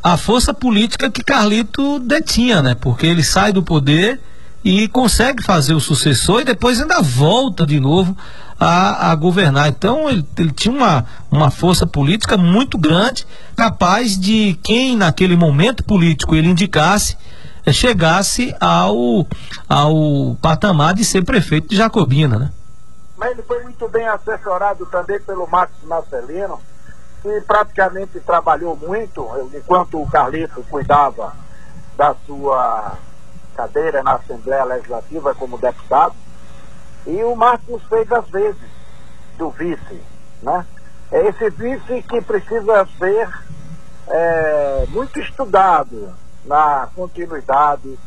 a 0.03 0.17
força 0.17 0.55
política 0.55 1.11
que 1.11 1.23
Carlito 1.23 1.99
detinha, 2.01 2.63
né? 2.63 2.75
Porque 2.75 3.07
ele 3.07 3.23
sai 3.23 3.53
do 3.53 3.63
poder 3.63 4.21
e 4.65 4.89
consegue 4.89 5.43
fazer 5.43 5.75
o 5.75 5.81
sucessor 5.81 6.41
e 6.41 6.45
depois 6.45 6.81
ainda 6.81 7.01
volta 7.01 7.67
de 7.67 7.79
novo 7.79 8.17
a, 8.59 9.11
a 9.11 9.15
governar. 9.15 9.69
Então 9.69 10.09
ele, 10.09 10.25
ele, 10.37 10.51
tinha 10.51 10.75
uma, 10.75 11.05
uma 11.31 11.51
força 11.51 11.87
política 11.87 12.37
muito 12.37 12.77
grande, 12.79 13.27
capaz 13.55 14.19
de 14.19 14.59
quem 14.63 14.97
naquele 14.97 15.37
momento 15.37 15.85
político 15.85 16.35
ele 16.35 16.49
indicasse 16.49 17.17
chegasse 17.73 18.55
ao, 18.61 19.27
ao 19.69 20.37
patamar 20.41 20.95
de 20.95 21.05
ser 21.05 21.25
prefeito 21.25 21.69
de 21.69 21.77
Jacobina, 21.77 22.39
né? 22.39 22.53
Mas 23.17 23.33
ele 23.33 23.43
foi 23.43 23.63
muito 23.63 23.89
bem 23.89 24.07
assessorado 24.07 24.87
também 24.87 25.21
pelo 25.21 25.47
Marcos 25.49 25.83
Marcelino, 25.83 26.61
que 27.21 27.41
praticamente 27.43 28.21
trabalhou 28.21 28.77
muito, 28.77 29.27
enquanto 29.55 30.01
o 30.01 30.09
Carlito 30.09 30.65
cuidava 30.71 31.35
da 31.97 32.15
sua 32.27 32.97
cadeira 33.57 34.05
na 34.05 34.15
Assembleia 34.15 34.65
Legislativa 34.65 35.35
como 35.35 35.59
deputado. 35.59 36.15
E 37.07 37.25
o 37.25 37.35
Marcos 37.35 37.83
fez 37.89 38.11
as 38.13 38.29
vezes 38.29 38.71
do 39.37 39.51
vice, 39.51 40.01
né? 40.43 40.65
É 41.11 41.27
esse 41.27 41.51
vice 41.51 42.03
que 42.03 42.21
precisa 42.21 42.87
ser 42.99 43.29
é, 44.07 44.87
muito 44.91 45.19
estudado 45.19 46.15
na 46.49 46.89
continuidade 46.97 47.99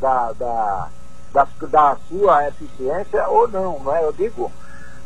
da, 0.00 0.32
da, 0.32 0.88
da, 1.32 1.48
da, 1.60 1.96
sua 2.08 2.48
eficiência 2.48 3.26
ou 3.28 3.48
não, 3.48 3.80
não 3.80 3.94
é? 3.94 4.04
Eu 4.04 4.12
digo, 4.12 4.50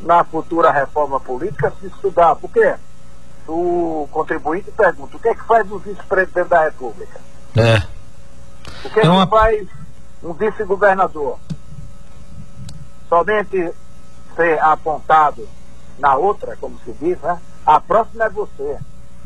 na 0.00 0.22
futura 0.22 0.70
reforma 0.70 1.18
política 1.18 1.72
se 1.80 1.86
estudar. 1.86 2.36
Por 2.36 2.50
quê? 2.50 2.74
O 3.48 4.06
contribuinte 4.12 4.70
pergunta, 4.70 5.16
o 5.16 5.20
que 5.20 5.28
é 5.28 5.34
que 5.34 5.44
faz 5.44 5.68
o 5.72 5.78
vice-presidente 5.78 6.48
da 6.48 6.64
República? 6.64 7.18
É. 7.56 7.82
O 8.86 8.90
que 8.90 9.00
é, 9.00 9.06
é 9.06 9.10
uma... 9.10 9.26
que 9.26 9.30
faz 9.30 9.68
um 10.22 10.32
vice-governador 10.34 11.38
somente 13.08 13.72
ser 14.36 14.62
apontado 14.62 15.48
na 15.98 16.14
outra, 16.16 16.56
como 16.56 16.78
se 16.84 16.92
diz, 16.92 17.18
né? 17.20 17.40
A 17.64 17.80
próxima 17.80 18.24
é 18.24 18.28
você. 18.28 18.78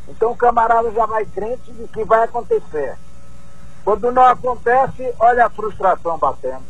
Então 0.09 0.31
o 0.31 0.37
camarada 0.37 0.91
já 0.93 1.05
vai 1.05 1.25
crente 1.27 1.73
de 1.73 1.89
que 1.89 2.05
vai 2.05 2.25
acontecer. 2.25 2.97
Quando 3.87 4.11
não 4.11 4.25
acontece, 4.25 5.15
olha 5.21 5.47
a 5.47 5.49
frustração 5.49 6.19
batendo. 6.19 6.65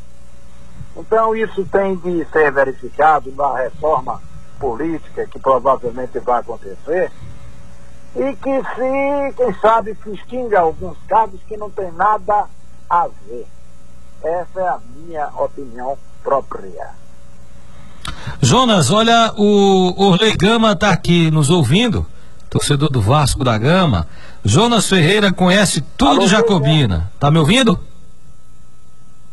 Então 0.95 1.35
isso 1.35 1.65
tem 1.65 1.97
de 1.97 2.27
ser 2.27 2.53
verificado 2.53 3.33
na 3.35 3.57
reforma 3.57 4.21
política 4.61 5.27
que 5.27 5.39
provavelmente 5.39 6.19
vai 6.19 6.41
acontecer 6.41 7.11
e 8.15 8.37
que 8.37 8.63
se, 8.63 9.35
quem 9.35 9.55
sabe, 9.63 9.97
se 10.05 10.11
extinga 10.11 10.61
alguns 10.61 10.99
cargos 11.09 11.41
que 11.49 11.57
não 11.57 11.71
tem 11.71 11.91
nada 11.93 12.49
a 12.91 13.09
ver. 13.27 13.47
Essa 14.23 14.61
é 14.61 14.69
a 14.69 14.79
minha 14.95 15.29
opinião 15.39 15.97
própria. 16.23 16.91
Jonas, 18.43 18.91
olha, 18.91 19.33
o 19.39 20.05
Orley 20.05 20.37
Gama 20.37 20.73
está 20.73 20.91
aqui 20.91 21.31
nos 21.31 21.49
ouvindo, 21.49 22.05
torcedor 22.57 22.91
do 22.91 23.01
Vasco 23.01 23.45
da 23.45 23.57
Gama. 23.59 24.07
Jonas 24.45 24.89
Ferreira 24.89 25.31
conhece 25.31 25.83
tudo 25.97 26.21
Alô, 26.21 26.27
Jacobina. 26.27 27.11
Tá 27.21 27.31
me 27.31 27.39
ouvindo? 27.39 27.79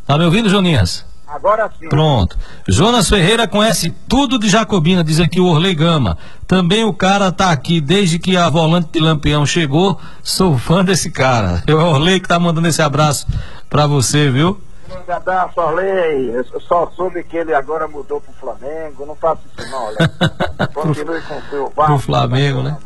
Tá 0.05 0.17
me 0.17 0.25
ouvindo, 0.25 0.49
Joninhas? 0.49 1.05
Agora 1.25 1.71
sim. 1.79 1.87
Pronto. 1.87 2.37
Jonas 2.67 3.07
Ferreira 3.07 3.47
conhece 3.47 3.91
tudo 4.07 4.37
de 4.37 4.49
Jacobina, 4.49 5.03
diz 5.03 5.19
aqui 5.19 5.39
o 5.39 5.45
Orley 5.45 5.73
Gama. 5.73 6.17
Também 6.45 6.83
o 6.83 6.93
cara 6.93 7.31
tá 7.31 7.49
aqui 7.49 7.79
desde 7.79 8.19
que 8.19 8.35
a 8.35 8.49
volante 8.49 8.89
de 8.91 8.99
Lampião 8.99 9.45
chegou. 9.45 9.99
Sou 10.21 10.57
fã 10.57 10.83
desse 10.83 11.09
cara. 11.09 11.63
É 11.65 11.73
o 11.73 11.77
Orley 11.77 12.19
que 12.19 12.27
tá 12.27 12.37
mandando 12.37 12.67
esse 12.67 12.81
abraço 12.81 13.25
para 13.69 13.87
você, 13.87 14.29
viu? 14.29 14.61
grande 14.89 15.11
abraço, 15.11 15.59
Orley. 15.59 16.29
Eu 16.29 16.61
só 16.61 16.91
soube 16.95 17.23
que 17.23 17.37
ele 17.37 17.53
agora 17.53 17.87
mudou 17.87 18.21
pro 18.21 18.33
Flamengo. 18.33 19.05
Não 19.05 19.15
faça 19.15 19.41
isso 19.57 19.71
não, 19.71 19.85
olha. 19.85 20.11
Continue 20.73 21.21
com 21.21 21.37
o 21.37 21.41
seu 21.49 21.69
Vasco. 21.69 21.85
Pro 21.85 21.99
Flamengo, 21.99 22.61
né? 22.61 22.77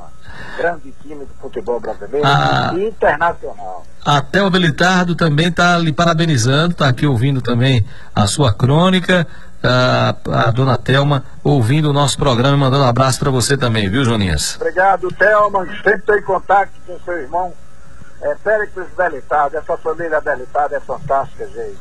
Grande 0.57 0.93
time 1.01 1.25
do 1.25 1.33
futebol 1.39 1.79
brasileiro 1.79 2.25
ah, 2.25 2.71
e 2.75 2.87
internacional. 2.87 3.85
Até 4.03 4.41
o 4.41 4.49
Belitardo 4.49 5.15
também 5.15 5.49
está 5.49 5.77
lhe 5.77 5.93
parabenizando, 5.93 6.71
está 6.71 6.87
aqui 6.89 7.05
ouvindo 7.05 7.41
também 7.41 7.85
a 8.15 8.25
sua 8.27 8.53
crônica. 8.53 9.27
A, 9.63 10.15
a 10.47 10.51
dona 10.51 10.77
Telma 10.77 11.23
ouvindo 11.43 11.89
o 11.89 11.93
nosso 11.93 12.15
programa 12.17 12.55
e 12.55 12.59
mandando 12.59 12.83
um 12.83 12.87
abraço 12.87 13.19
para 13.19 13.31
você 13.31 13.57
também, 13.57 13.89
viu, 13.89 14.05
Joninhas? 14.05 14.55
Obrigado, 14.55 15.07
Telma. 15.09 15.65
Sempre 15.77 15.95
estou 15.95 16.15
em 16.15 16.21
contato 16.21 16.69
com 16.85 16.99
seu 16.99 17.21
irmão 17.21 17.51
é, 18.21 18.33
Péricles 18.43 18.87
Delitado, 18.97 19.57
essa 19.57 19.77
família 19.77 20.19
Delitado 20.19 20.73
é 20.73 20.79
fantástica, 20.79 21.45
gente. 21.45 21.77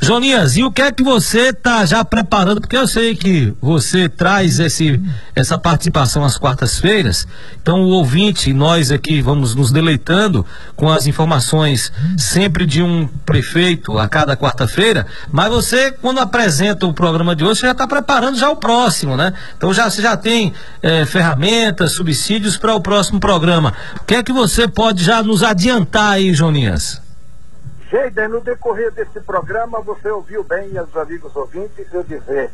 Jonias, 0.00 0.56
e 0.56 0.64
o 0.64 0.72
que 0.72 0.80
é 0.80 0.90
que 0.90 1.02
você 1.02 1.48
está 1.48 1.84
já 1.84 2.02
preparando? 2.02 2.60
Porque 2.60 2.76
eu 2.76 2.88
sei 2.88 3.14
que 3.14 3.54
você 3.60 4.08
traz 4.08 4.58
esse, 4.60 5.00
essa 5.36 5.58
participação 5.58 6.24
às 6.24 6.38
quartas-feiras, 6.38 7.28
então 7.60 7.82
o 7.82 7.88
ouvinte, 7.88 8.52
nós 8.54 8.90
aqui 8.90 9.20
vamos 9.20 9.54
nos 9.54 9.70
deleitando 9.70 10.44
com 10.74 10.90
as 10.90 11.06
informações 11.06 11.92
sempre 12.16 12.64
de 12.64 12.82
um 12.82 13.06
prefeito 13.26 13.98
a 13.98 14.08
cada 14.08 14.36
quarta-feira, 14.36 15.06
mas 15.30 15.50
você, 15.50 15.92
quando 15.92 16.20
apresenta 16.20 16.86
o 16.86 16.94
programa 16.94 17.36
de 17.36 17.44
hoje, 17.44 17.60
você 17.60 17.66
já 17.66 17.72
está 17.72 17.86
preparando 17.86 18.38
já 18.38 18.48
o 18.48 18.56
próximo, 18.56 19.16
né? 19.16 19.34
Então 19.56 19.74
já, 19.74 19.90
você 19.90 20.00
já 20.00 20.16
tem 20.16 20.54
é, 20.82 21.04
ferramentas, 21.04 21.92
subsídios 21.92 22.56
para 22.56 22.74
o 22.74 22.80
próximo 22.80 23.20
programa. 23.20 23.74
O 24.00 24.04
que 24.04 24.14
é 24.14 24.22
que 24.22 24.32
você 24.32 24.66
pode 24.66 25.04
já 25.04 25.22
nos 25.22 25.42
adiantar? 25.42 25.57
Adiantar 25.58 26.12
aí, 26.12 26.32
Joninhas? 26.32 27.02
Geida, 27.90 28.28
no 28.28 28.40
decorrer 28.40 28.92
desse 28.92 29.18
programa, 29.20 29.80
você 29.80 30.08
ouviu 30.08 30.44
bem, 30.44 30.70
os 30.78 30.96
amigos 30.96 31.34
ouvintes, 31.34 31.86
eu 31.92 32.04
dizer 32.04 32.50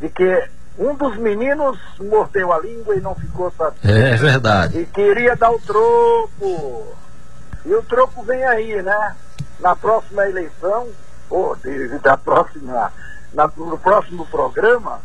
de 0.00 0.08
que 0.08 0.48
um 0.76 0.96
dos 0.96 1.16
meninos 1.16 1.78
mordeu 2.00 2.52
a 2.52 2.58
língua 2.58 2.96
e 2.96 3.00
não 3.00 3.14
ficou 3.14 3.52
satisfeito. 3.52 3.96
É 3.96 4.16
verdade. 4.16 4.80
E 4.80 4.86
queria 4.86 5.36
dar 5.36 5.52
o 5.52 5.60
troco. 5.60 6.96
E 7.64 7.72
o 7.72 7.82
troco 7.82 8.24
vem 8.24 8.42
aí, 8.44 8.82
né? 8.82 9.14
Na 9.60 9.76
próxima 9.76 10.28
eleição, 10.28 10.88
ou 11.30 11.56
da 12.02 12.16
próxima, 12.16 12.92
na, 13.32 13.48
no 13.56 13.78
próximo 13.78 14.26
programa, 14.26 15.00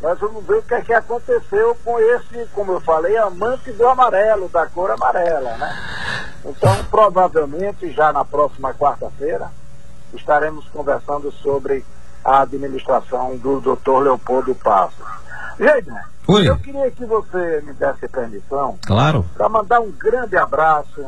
nós 0.00 0.18
vamos 0.20 0.46
ver 0.46 0.58
o 0.58 0.62
que 0.62 0.74
é 0.74 0.80
que 0.82 0.92
aconteceu 0.92 1.76
com 1.84 1.98
esse, 1.98 2.46
como 2.54 2.72
eu 2.72 2.80
falei, 2.80 3.16
amante 3.16 3.72
do 3.72 3.88
amarelo, 3.88 4.48
da 4.48 4.66
cor 4.66 4.92
amarela, 4.92 5.56
né? 5.56 5.99
Então, 6.44 6.84
provavelmente, 6.90 7.92
já 7.92 8.12
na 8.12 8.24
próxima 8.24 8.72
quarta-feira, 8.74 9.50
estaremos 10.14 10.66
conversando 10.68 11.30
sobre 11.32 11.84
a 12.24 12.42
administração 12.42 13.36
do 13.36 13.60
Dr. 13.60 14.02
Leopoldo 14.02 14.54
Passos. 14.54 15.04
Gente, 15.58 15.90
eu 16.46 16.56
queria 16.58 16.90
que 16.90 17.04
você 17.04 17.62
me 17.66 17.72
desse 17.74 18.08
permissão 18.08 18.78
claro. 18.86 19.26
para 19.34 19.48
mandar 19.48 19.80
um 19.80 19.90
grande 19.90 20.36
abraço 20.36 21.04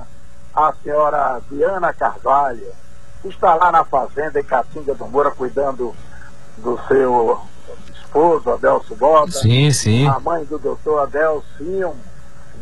a 0.55 0.73
senhora 0.83 1.41
Diana 1.51 1.93
Carvalho, 1.95 2.67
que 3.23 3.29
está 3.29 3.55
lá 3.55 3.73
na 3.73 3.85
fazenda 3.85 4.39
em 4.39 4.45
Catinga 4.45 4.95
do 4.95 5.07
Moura, 5.07 5.31
cuidando 5.31 5.95
do 6.59 6.79
seu 6.87 7.41
esposo, 7.95 8.51
Adelso 8.51 8.95
Bota. 8.95 9.33
Sim, 9.33 9.71
sim. 9.73 10.07
A 10.07 10.21
mãe 10.21 10.45
do 10.45 10.59
doutor 10.59 11.03
Adelcinho, 11.03 11.95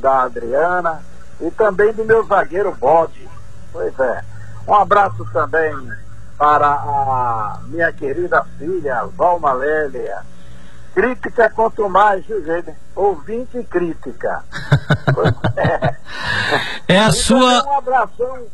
da 0.00 0.22
Adriana, 0.22 1.02
e 1.40 1.50
também 1.50 1.92
do 1.92 2.05
meu 2.05 2.24
zagueiro 2.24 2.72
Bode. 2.72 3.29
Pois 3.72 3.98
é. 3.98 4.24
Um 4.66 4.74
abraço 4.74 5.24
também 5.33 5.74
para 6.37 6.66
a 6.66 7.61
minha 7.66 7.92
querida 7.92 8.44
filha, 8.59 9.07
Valma 9.16 9.53
Lélia. 9.53 10.18
Crítica 10.94 11.48
quanto 11.50 11.88
mais, 11.88 12.24
viu, 12.26 12.44
gente? 12.44 12.74
Ouvinte 12.96 13.59
e 13.59 13.64
crítica. 13.64 14.42
é. 15.57 15.96
é 16.94 16.98
a 16.98 17.12
sua. 17.12 17.64
Um 17.64 17.79
abração. 17.79 18.46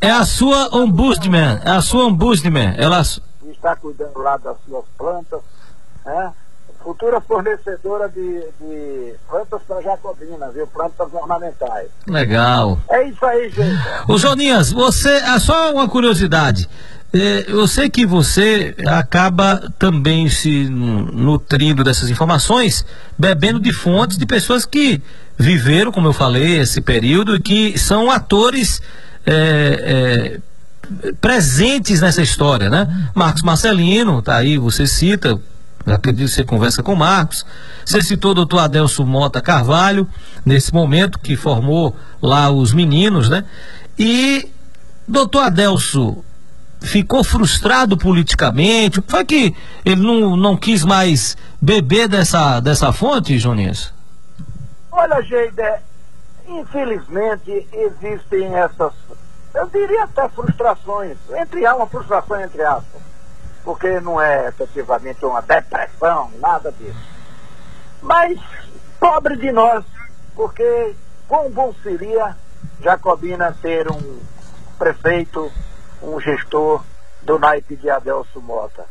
É 0.00 0.10
a 0.10 0.24
sua 0.24 0.74
ombudsman. 0.74 1.60
É 1.64 1.70
a 1.70 1.80
sua 1.80 2.06
ombudsman. 2.06 2.74
Ela 2.78 3.02
está 3.02 3.76
cuidando 3.76 4.18
lá 4.18 4.36
das 4.36 4.56
suas 4.66 4.84
plantas. 4.96 5.40
Né? 6.04 6.32
Futura 6.82 7.20
fornecedora 7.20 8.08
de, 8.08 8.44
de 8.60 9.14
plantas 9.28 9.62
para 9.66 9.80
Jacobina, 9.82 10.50
viu? 10.50 10.66
Plantas 10.66 11.12
ornamentais. 11.12 11.88
Legal. 12.06 12.78
É 12.90 13.08
isso 13.08 13.24
aí, 13.24 13.48
gente. 13.50 13.80
Ô 14.08 14.18
Joninhas, 14.18 14.72
você, 14.72 15.10
é 15.10 15.38
só 15.38 15.72
uma 15.72 15.88
curiosidade. 15.88 16.68
É, 17.14 17.44
eu 17.46 17.66
sei 17.68 17.90
que 17.90 18.06
você 18.06 18.74
acaba 18.86 19.70
também 19.78 20.30
se 20.30 20.64
nutrindo 20.70 21.84
dessas 21.84 22.08
informações, 22.08 22.86
bebendo 23.18 23.60
de 23.60 23.72
fontes 23.72 24.16
de 24.16 24.24
pessoas 24.24 24.64
que 24.64 25.00
viveram, 25.38 25.92
como 25.92 26.08
eu 26.08 26.12
falei, 26.12 26.58
esse 26.58 26.80
período 26.80 27.36
e 27.36 27.40
que 27.40 27.78
são 27.78 28.10
atores 28.10 28.80
é, 29.26 30.40
é, 30.40 31.12
presentes 31.20 32.00
nessa 32.00 32.22
história, 32.22 32.70
né? 32.70 33.10
Marcos 33.14 33.42
Marcelino, 33.42 34.22
tá 34.22 34.36
aí, 34.36 34.56
você 34.56 34.86
cita, 34.86 35.38
acredito 35.86 36.28
que 36.28 36.34
você 36.34 36.44
conversa 36.44 36.82
com 36.82 36.92
o 36.92 36.96
Marcos. 36.96 37.44
Você 37.84 38.02
citou 38.02 38.32
o 38.32 38.34
doutor 38.34 38.60
Adelso 38.60 39.04
Mota 39.04 39.40
Carvalho, 39.40 40.08
nesse 40.44 40.72
momento, 40.72 41.18
que 41.18 41.36
formou 41.36 41.96
lá 42.20 42.50
os 42.50 42.72
meninos, 42.72 43.28
né? 43.28 43.44
E 43.98 44.48
doutor 45.06 45.44
Adelso 45.44 46.24
ficou 46.80 47.24
frustrado 47.24 47.96
politicamente? 47.96 49.02
Foi 49.06 49.24
que 49.24 49.54
ele 49.84 50.02
não, 50.02 50.36
não 50.36 50.56
quis 50.56 50.84
mais 50.84 51.36
beber 51.60 52.08
dessa, 52.08 52.60
dessa 52.60 52.92
fonte, 52.92 53.38
Joninhas? 53.38 53.92
Olha, 54.90 55.22
Geide, 55.22 55.80
infelizmente 56.48 57.66
existem 57.72 58.54
essas, 58.54 58.92
eu 59.54 59.68
diria 59.70 60.04
até 60.04 60.28
frustrações, 60.28 61.16
entre 61.34 61.66
uma 61.66 61.86
frustração 61.86 62.40
entre 62.40 62.62
aspas 62.62 63.11
porque 63.64 64.00
não 64.00 64.20
é 64.20 64.48
efetivamente 64.48 65.24
uma 65.24 65.40
depressão, 65.40 66.30
nada 66.38 66.72
disso. 66.72 67.08
Mas 68.00 68.38
pobre 68.98 69.36
de 69.36 69.52
nós, 69.52 69.84
porque 70.34 70.94
quão 71.28 71.50
bom 71.50 71.74
seria 71.82 72.36
Jacobina 72.80 73.56
ter 73.62 73.90
um 73.90 74.20
prefeito, 74.78 75.50
um 76.02 76.20
gestor 76.20 76.82
do 77.22 77.38
naipe 77.38 77.76
de 77.76 77.88
Adelso 77.88 78.40
Mota. 78.40 78.84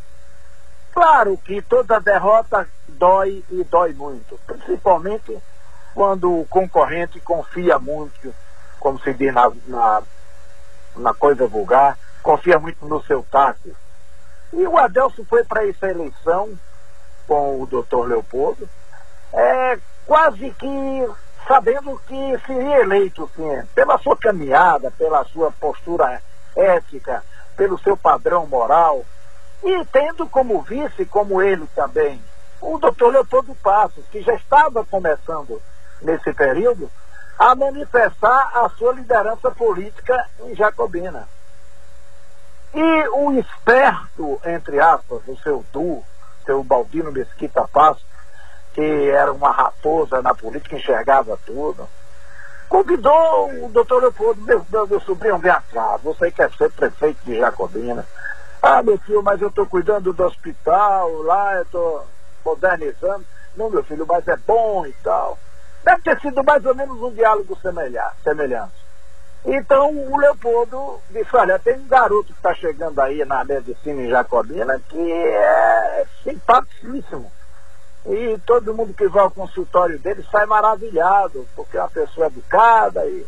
Claro 0.93 1.37
que 1.37 1.61
toda 1.61 1.99
derrota 1.99 2.67
dói 2.87 3.43
e 3.49 3.63
dói 3.63 3.93
muito, 3.93 4.39
principalmente 4.45 5.37
quando 5.93 6.39
o 6.39 6.45
concorrente 6.45 7.19
confia 7.19 7.77
muito, 7.77 8.33
como 8.79 8.99
se 9.01 9.13
diz 9.13 9.33
na, 9.33 9.51
na, 9.67 10.01
na 10.95 11.13
coisa 11.13 11.47
vulgar, 11.47 11.97
confia 12.23 12.57
muito 12.57 12.85
no 12.85 13.03
seu 13.03 13.23
tato 13.29 13.75
e 14.53 14.67
o 14.67 14.77
Adelso 14.77 15.25
foi 15.25 15.43
para 15.43 15.67
essa 15.67 15.87
eleição 15.87 16.57
com 17.27 17.61
o 17.61 17.65
doutor 17.65 18.07
Leopoldo, 18.07 18.67
é, 19.33 19.79
quase 20.05 20.51
que 20.51 21.07
sabendo 21.47 21.99
que 22.07 22.39
seria 22.45 22.81
eleito, 22.81 23.29
sim, 23.35 23.63
pela 23.73 23.97
sua 23.97 24.15
caminhada, 24.17 24.91
pela 24.91 25.23
sua 25.25 25.51
postura 25.51 26.21
ética, 26.55 27.23
pelo 27.55 27.79
seu 27.79 27.95
padrão 27.95 28.45
moral, 28.45 29.03
e 29.63 29.85
tendo 29.85 30.27
como 30.27 30.61
vice, 30.61 31.05
como 31.05 31.41
ele 31.41 31.67
também, 31.75 32.21
o 32.61 32.77
doutor 32.77 33.11
Leopoldo 33.13 33.55
Passos, 33.55 34.05
que 34.11 34.21
já 34.21 34.33
estava 34.33 34.85
começando 34.85 35.61
nesse 36.01 36.33
período 36.33 36.89
a 37.37 37.55
manifestar 37.55 38.51
a 38.53 38.69
sua 38.69 38.93
liderança 38.93 39.49
política 39.51 40.27
em 40.41 40.55
Jacobina. 40.55 41.27
E 42.73 43.07
o 43.09 43.33
esperto, 43.33 44.39
entre 44.45 44.79
aspas, 44.79 45.21
o 45.27 45.37
seu 45.37 45.65
Du, 45.73 46.03
seu 46.45 46.63
Baldino 46.63 47.11
Mesquita 47.11 47.67
Passo, 47.67 48.05
que 48.73 49.09
era 49.09 49.31
uma 49.31 49.51
raposa 49.51 50.21
na 50.21 50.33
política, 50.33 50.77
enxergava 50.77 51.37
tudo, 51.45 51.87
convidou 52.69 53.65
o 53.65 53.69
doutor 53.69 54.01
Leopoldo, 54.01 54.41
meu, 54.41 54.65
meu, 54.69 54.87
meu 54.87 55.01
sobrinho, 55.01 55.37
vem 55.37 55.53
cá, 55.73 55.97
você 56.01 56.31
quer 56.31 56.49
ser 56.53 56.71
prefeito 56.71 57.19
de 57.25 57.37
Jacobina. 57.37 58.05
Ah, 58.61 58.81
meu 58.81 58.97
filho, 58.99 59.21
mas 59.23 59.41
eu 59.41 59.49
estou 59.49 59.65
cuidando 59.65 60.13
do 60.13 60.23
hospital, 60.23 61.11
lá 61.23 61.55
eu 61.55 61.63
estou 61.63 62.07
modernizando. 62.45 63.25
Não, 63.55 63.69
meu 63.69 63.83
filho, 63.83 64.05
mas 64.07 64.25
é 64.27 64.37
bom 64.37 64.85
e 64.85 64.93
tal. 65.03 65.37
Deve 65.83 66.01
ter 66.03 66.19
sido 66.21 66.43
mais 66.43 66.63
ou 66.65 66.75
menos 66.75 67.01
um 67.01 67.11
diálogo 67.11 67.57
semelhante. 67.57 68.80
Então 69.43 69.89
o 69.89 70.17
Leopoldo 70.17 70.99
disse, 71.09 71.35
olha, 71.35 71.57
tem 71.57 71.75
um 71.75 71.87
garoto 71.87 72.25
que 72.25 72.33
está 72.33 72.53
chegando 72.53 72.99
aí 73.01 73.25
na 73.25 73.43
medicina 73.43 74.01
em 74.01 74.09
Jacobina 74.09 74.79
que 74.87 75.11
é 75.11 76.05
simpaticíssimo. 76.23 77.31
E 78.05 78.37
todo 78.45 78.73
mundo 78.73 78.93
que 78.93 79.07
vai 79.07 79.23
ao 79.23 79.31
consultório 79.31 79.97
dele 79.99 80.25
sai 80.31 80.45
maravilhado, 80.45 81.47
porque 81.55 81.77
é 81.77 81.81
uma 81.81 81.89
pessoa 81.89 82.27
educada 82.27 83.05
e, 83.05 83.25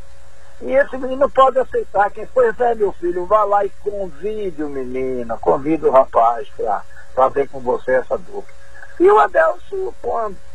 e 0.62 0.72
esse 0.72 0.98
menino 0.98 1.30
pode 1.30 1.60
aceitar. 1.60 2.12
Quem 2.12 2.26
foi 2.28 2.54
é 2.60 2.76
meu 2.76 2.92
filho, 2.94 3.26
vá 3.26 3.44
lá 3.44 3.66
e 3.66 3.70
convide 3.82 4.64
o 4.64 4.70
menino, 4.70 5.38
convide 5.40 5.86
o 5.86 5.92
rapaz 5.92 6.48
para 6.56 6.84
fazer 7.16 7.48
com 7.50 7.60
você 7.60 7.92
essa 7.92 8.18
dupla. 8.18 8.54
E 9.00 9.10
o 9.10 9.20
Adelso, 9.20 9.94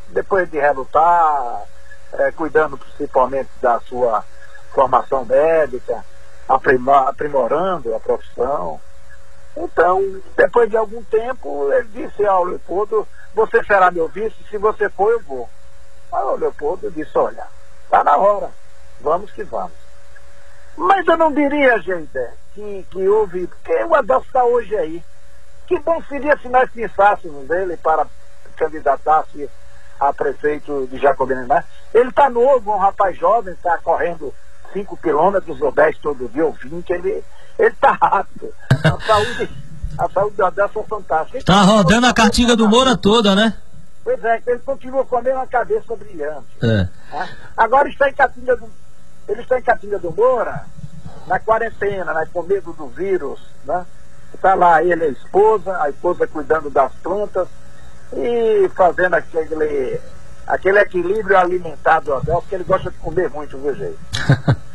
depois 0.09 0.49
de 0.51 0.59
relutar, 0.59 1.65
é, 2.13 2.33
cuidando 2.33 2.79
principalmente 2.79 3.51
da 3.61 3.81
sua 3.81 4.25
formação 4.79 5.25
médica, 5.25 6.05
aprimorando 7.09 7.97
a 7.97 7.99
profissão. 7.99 8.81
Então, 9.57 10.01
depois 10.37 10.71
de 10.71 10.77
algum 10.77 11.03
tempo, 11.03 11.73
ele 11.73 11.89
disse 11.89 12.25
ao 12.25 12.45
Leopoldo, 12.45 13.07
você 13.35 13.63
será 13.65 13.91
meu 13.91 14.07
vice, 14.07 14.37
se 14.49 14.57
você 14.57 14.89
for, 14.91 15.11
eu 15.11 15.21
vou. 15.23 15.49
Aí 16.13 16.23
o 16.23 16.37
Leopoldo 16.37 16.93
disse, 16.93 17.19
olha, 17.19 17.45
está 17.83 18.05
na 18.05 18.17
hora, 18.17 18.51
vamos 19.01 19.33
que 19.33 19.43
vamos. 19.43 19.73
Mas 20.77 21.05
eu 21.09 21.17
não 21.17 21.33
diria, 21.33 21.77
gente, 21.81 22.17
que, 22.55 22.87
que 22.89 23.09
houve, 23.09 23.49
porque 23.49 23.83
o 23.83 23.97
Adolfo 23.97 24.29
está 24.29 24.45
hoje 24.45 24.77
aí. 24.77 25.03
Que 25.67 25.77
bom 25.81 26.01
seria 26.05 26.37
se 26.39 26.49
nós 26.49 26.71
pensássemos 26.71 27.49
nele 27.49 27.77
para 27.79 28.07
candidatar-se 28.57 29.51
a 29.99 30.13
prefeito 30.13 30.87
de 30.87 30.99
Jacobina. 30.99 31.45
Né? 31.47 31.65
Ele 31.93 32.11
está 32.11 32.31
novo, 32.31 32.73
um 32.73 32.79
rapaz 32.79 33.19
jovem, 33.19 33.53
está 33.55 33.77
correndo 33.79 34.33
5 34.79 34.97
quilômetros 34.99 35.61
ou 35.61 35.73
10 35.73 35.99
todo 35.99 36.29
dia 36.29 36.47
ou 36.47 36.53
20, 36.53 36.91
ele, 36.91 37.25
ele 37.59 37.75
tá 37.81 37.93
rápido. 38.01 38.53
A 38.71 39.07
saúde, 39.07 39.51
a 39.99 40.09
saúde 40.09 40.37
do 40.37 40.45
Adelson 40.45 40.81
é 40.81 40.85
fantástica. 40.85 41.45
Tá 41.45 41.63
rodando 41.63 42.07
a 42.07 42.15
cartinga 42.15 42.55
do 42.55 42.69
Moura 42.69 42.97
toda, 42.97 43.35
né? 43.35 43.55
Pois 44.05 44.23
é, 44.25 44.41
ele 44.47 44.61
continua 44.61 45.05
com 45.05 45.17
a 45.17 45.23
mesma 45.23 45.47
cabeça 45.47 45.97
brilhante. 45.97 46.47
É. 46.63 46.67
Né? 46.67 46.91
Agora 47.57 47.89
está 47.89 48.09
em 48.09 48.15
Catinga 48.15 48.57
do, 48.57 48.71
ele 49.29 49.43
está 49.43 49.59
em 49.59 49.63
Catinga 49.63 49.99
do 49.99 50.13
Moura, 50.13 50.65
na 51.27 51.39
quarentena, 51.39 52.15
né, 52.15 52.27
com 52.33 52.43
medo 52.43 52.73
do 52.73 52.87
vírus, 52.87 53.41
né? 53.65 53.85
Está 54.33 54.55
lá 54.55 54.83
ele 54.83 55.05
e 55.05 55.09
a 55.09 55.11
esposa, 55.11 55.83
a 55.83 55.91
esposa 55.91 56.27
cuidando 56.27 56.71
das 56.71 56.93
plantas 57.03 57.49
e 58.15 58.71
fazendo 58.75 59.15
aquele 59.15 60.01
aquele 60.47 60.79
equilíbrio 60.79 61.37
alimentar 61.37 62.01
do 62.01 62.15
Abel, 62.15 62.41
porque 62.41 62.55
ele 62.55 62.65
gosta 62.65 62.91
de 62.91 62.97
comer 62.99 63.29
muito, 63.31 63.59
viu, 63.59 63.75
jeito. 63.75 63.99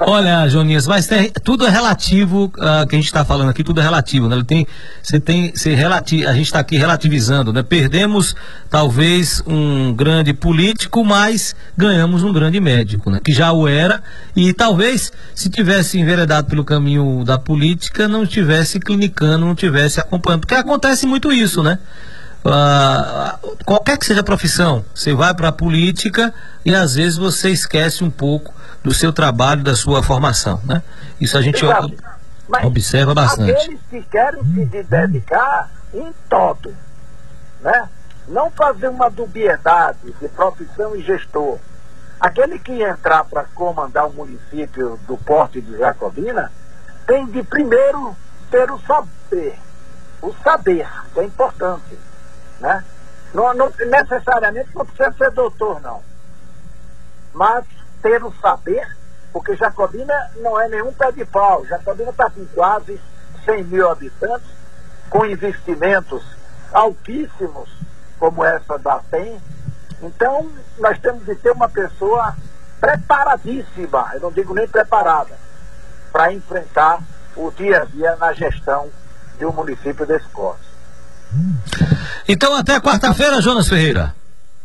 Olha, 0.00 0.48
Joninhas, 0.48 0.86
mas 0.86 1.06
tem, 1.06 1.30
tudo 1.42 1.66
é 1.66 1.70
relativo, 1.70 2.44
uh, 2.44 2.86
que 2.86 2.94
a 2.94 2.98
gente 2.98 3.06
está 3.06 3.24
falando 3.24 3.48
aqui, 3.48 3.64
tudo 3.64 3.80
é 3.80 3.82
relativo, 3.82 4.28
né? 4.28 4.36
Ele 4.36 4.44
tem, 4.44 4.66
você 5.02 5.18
tem, 5.18 5.52
você 5.54 5.74
relati, 5.74 6.26
a 6.26 6.32
gente 6.32 6.46
está 6.46 6.58
aqui 6.58 6.76
relativizando, 6.76 7.52
né? 7.52 7.62
Perdemos 7.62 8.34
talvez 8.68 9.42
um 9.46 9.92
grande 9.94 10.32
político, 10.32 11.04
mas 11.04 11.54
ganhamos 11.76 12.22
um 12.22 12.32
grande 12.32 12.60
médico, 12.60 13.10
né? 13.10 13.20
Que 13.24 13.32
já 13.32 13.52
o 13.52 13.66
era 13.66 14.02
e 14.36 14.52
talvez 14.52 15.12
se 15.34 15.48
tivesse 15.48 15.98
enveredado 15.98 16.48
pelo 16.48 16.64
caminho 16.64 17.24
da 17.24 17.38
política, 17.38 18.06
não 18.06 18.24
estivesse 18.24 18.78
clinicando, 18.78 19.46
não 19.46 19.52
estivesse 19.52 19.98
acompanhando, 20.00 20.40
porque 20.40 20.54
acontece 20.54 21.06
muito 21.06 21.32
isso, 21.32 21.62
né? 21.62 21.78
Uh, 22.44 23.56
qualquer 23.64 23.96
que 23.96 24.04
seja 24.04 24.20
a 24.20 24.24
profissão, 24.24 24.84
você 24.94 25.14
vai 25.14 25.32
para 25.32 25.48
a 25.48 25.52
política 25.52 26.34
e 26.62 26.74
às 26.74 26.94
vezes 26.94 27.16
você 27.16 27.48
esquece 27.48 28.04
um 28.04 28.10
pouco 28.10 28.52
do 28.84 28.92
seu 28.92 29.12
trabalho, 29.12 29.64
da 29.64 29.74
sua 29.74 30.02
formação, 30.02 30.60
né? 30.62 30.82
Isso 31.18 31.38
a 31.38 31.42
gente 31.42 31.64
observa 32.62 33.14
bastante. 33.14 33.50
Aqueles 33.50 33.80
que 33.88 34.02
querem 34.02 34.44
se 34.44 34.82
dedicar 34.82 35.70
em 35.94 36.12
todo, 36.28 36.76
né? 37.62 37.88
Não 38.28 38.50
fazer 38.50 38.88
uma 38.88 39.08
dubiedade 39.08 40.12
de 40.20 40.28
profissão 40.28 40.94
e 40.94 41.02
gestor. 41.02 41.58
Aquele 42.20 42.58
que 42.58 42.82
entrar 42.82 43.24
para 43.24 43.44
comandar 43.54 44.06
o 44.06 44.12
município 44.12 44.98
do 45.06 45.16
Porto 45.16 45.60
de 45.60 45.78
Jacobina 45.78 46.52
tem 47.06 47.26
de 47.26 47.42
primeiro 47.42 48.14
ter 48.50 48.70
o 48.70 48.78
saber. 48.80 49.58
O 50.20 50.34
saber, 50.42 50.86
que 51.12 51.20
é 51.20 51.24
importante. 51.24 51.98
Né? 52.60 52.84
Não, 53.32 53.52
não, 53.54 53.72
necessariamente 53.90 54.70
não 54.74 54.86
precisa 54.86 55.12
ser 55.18 55.30
doutor, 55.32 55.80
não. 55.80 56.02
Mas 57.34 57.64
ter 58.04 58.22
o 58.22 58.30
saber, 58.38 58.86
porque 59.32 59.56
Jacobina 59.56 60.14
não 60.36 60.60
é 60.60 60.68
nenhum 60.68 60.92
pé 60.92 61.10
de 61.10 61.24
pau. 61.24 61.64
Jacobina 61.64 62.10
está 62.10 62.28
com 62.28 62.44
quase 62.48 63.00
100 63.46 63.64
mil 63.64 63.88
habitantes, 63.88 64.46
com 65.08 65.24
investimentos 65.24 66.22
altíssimos, 66.70 67.70
como 68.18 68.44
essa 68.44 68.78
da 68.78 68.98
TEM. 69.10 69.40
Então, 70.02 70.52
nós 70.78 70.98
temos 70.98 71.24
de 71.24 71.34
ter 71.36 71.52
uma 71.52 71.68
pessoa 71.68 72.36
preparadíssima, 72.78 74.10
eu 74.12 74.20
não 74.20 74.30
digo 74.30 74.54
nem 74.54 74.68
preparada, 74.68 75.34
para 76.12 76.30
enfrentar 76.34 77.00
o 77.34 77.50
dia 77.52 77.82
a 77.82 77.84
dia 77.86 78.14
na 78.16 78.34
gestão 78.34 78.90
de 79.38 79.46
um 79.46 79.52
município 79.52 80.04
desse 80.04 80.28
porte. 80.28 80.62
Então 82.28 82.54
até 82.54 82.78
quarta-feira, 82.78 83.40
Jonas 83.40 83.66
Ferreira. 83.66 84.14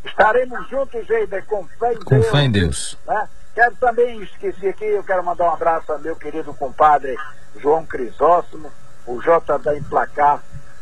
Estaremos 0.09 0.67
juntos, 0.69 1.05
Geida, 1.07 1.41
com 1.43 1.65
fé 1.79 1.93
em 1.93 1.97
com 1.97 2.15
Deus. 2.15 2.27
fé 2.27 2.41
em 2.41 2.51
Deus. 2.51 2.97
Né? 3.07 3.29
Quero 3.53 3.75
também, 3.75 4.21
esqueci 4.21 4.67
aqui, 4.67 4.85
eu 4.85 5.03
quero 5.03 5.23
mandar 5.23 5.45
um 5.45 5.53
abraço 5.53 5.91
ao 5.91 5.99
meu 5.99 6.15
querido 6.15 6.53
compadre 6.53 7.17
João 7.57 7.85
Crisóstomo, 7.85 8.71
o 9.05 9.21
J 9.21 9.57
da 9.59 9.75
Emplacar, 9.75 10.39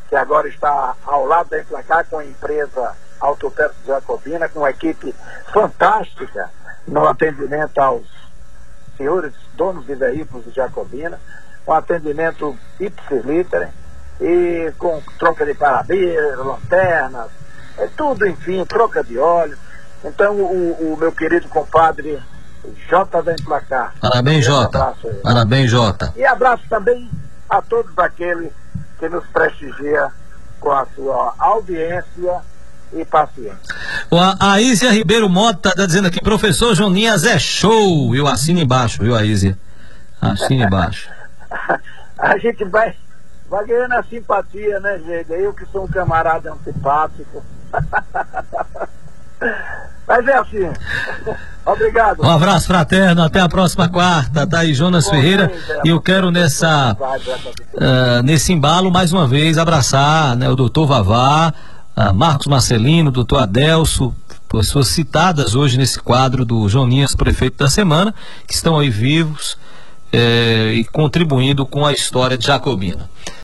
que 0.10 0.16
agora 0.16 0.48
está 0.48 0.96
ao 1.06 1.26
lado 1.26 1.50
da 1.50 1.60
Emplacar 1.60 2.06
com 2.06 2.20
a 2.20 2.26
empresa 2.26 2.96
Autoperto 3.20 3.76
Jacobina, 3.86 4.48
com 4.50 4.60
uma 4.60 4.70
equipe 4.70 5.14
fantástica 5.52 6.50
no 6.88 7.08
atendimento 7.08 7.78
aos 7.80 8.06
senhores 8.96 9.34
donos 9.56 9.86
de 9.86 9.96
veículos 9.96 10.46
de 10.46 10.52
Jacobina, 10.52 11.20
um 11.68 11.74
atendimento 11.74 12.58
ipsiliter 12.80 13.70
e 14.20 14.72
com 14.78 15.02
troca 15.20 15.46
de 15.46 15.54
parabéns, 15.54 16.38
lanternas, 16.38 17.30
é 17.78 17.88
tudo, 17.96 18.28
enfim, 18.28 18.64
troca 18.66 19.04
de 19.04 19.18
óleo. 19.18 19.58
Então, 20.04 20.36
o, 20.36 20.94
o 20.94 20.98
meu 20.98 21.12
querido 21.12 21.48
compadre 21.48 22.20
J 22.90 23.22
da 23.22 23.34
Emplacar. 23.34 23.94
Parabéns, 24.00 24.46
Jota. 24.46 24.94
Parabéns, 25.24 25.72
Jota. 25.72 26.14
E 26.16 26.26
abraço 26.26 26.64
também 26.70 27.10
a 27.50 27.62
todos 27.62 27.98
aqueles 27.98 28.52
que 29.00 29.08
nos 29.10 29.26
prestigia 29.28 30.12
com 30.60 30.72
a 30.72 30.86
sua 30.96 31.34
audiência 31.38 32.42
e 32.94 33.06
paciência. 33.06 33.58
A, 34.12 34.54
a 34.54 34.62
Ísia 34.62 34.92
Ribeiro 34.92 35.30
Mota 35.30 35.70
está 35.70 35.86
dizendo 35.86 36.08
aqui, 36.08 36.22
professor 36.22 36.74
Joninhas 36.74 37.26
é 37.26 37.38
show. 37.38 38.16
Eu 38.16 38.28
assino 38.28 38.60
embaixo, 38.60 39.02
viu, 39.04 39.16
a 39.16 39.24
Ísia? 39.24 39.58
Assina 40.22 40.66
embaixo. 40.66 41.10
a 42.18 42.38
gente 42.38 42.64
vai, 42.66 42.96
vai 43.50 43.66
ganhando 43.66 43.94
a 43.94 44.04
simpatia, 44.04 44.80
né, 44.80 45.00
gente? 45.06 45.32
Eu 45.32 45.54
que 45.54 45.66
sou 45.68 45.86
um 45.86 45.88
camarada 45.88 46.52
antipático. 46.52 47.44
Mas 50.08 50.28
é 50.28 50.38
assim. 50.38 50.70
Obrigado. 51.66 52.24
Um 52.24 52.30
abraço 52.30 52.68
fraterno, 52.68 53.22
até 53.22 53.42
a 53.42 53.50
próxima 53.50 53.90
quarta. 53.90 54.48
Tá 54.48 54.60
aí 54.60 54.74
Jonas 54.74 55.06
Bom, 55.06 55.12
Ferreira. 55.12 55.52
E 55.84 55.90
eu 55.90 56.00
quero 56.00 56.32
nessa 56.32 56.96
uh, 56.96 58.24
nesse 58.24 58.54
embalo 58.54 58.90
mais 58.90 59.12
uma 59.12 59.28
vez 59.28 59.58
abraçar 59.58 60.36
né, 60.38 60.50
o 60.50 60.56
doutor 60.56 60.88
Vavá, 60.88 61.54
uh, 61.96 62.14
Marcos 62.14 62.48
Marcelino, 62.48 63.12
doutor 63.12 63.42
Adelso, 63.44 64.16
pessoas 64.48 64.88
citadas 64.88 65.56
hoje 65.56 65.78
nesse 65.78 66.00
quadro 66.00 66.46
do 66.46 66.70
Joninhas, 66.70 67.14
prefeito 67.14 67.58
da 67.58 67.70
semana, 67.70 68.16
que 68.48 68.54
estão 68.54 68.80
aí 68.80 68.90
vivos 68.90 69.58
eh, 70.12 70.74
e 70.76 70.86
contribuindo 70.86 71.66
com 71.66 71.86
a 71.86 71.92
história 71.92 72.38
de 72.38 72.48
Jacobina. 72.48 73.10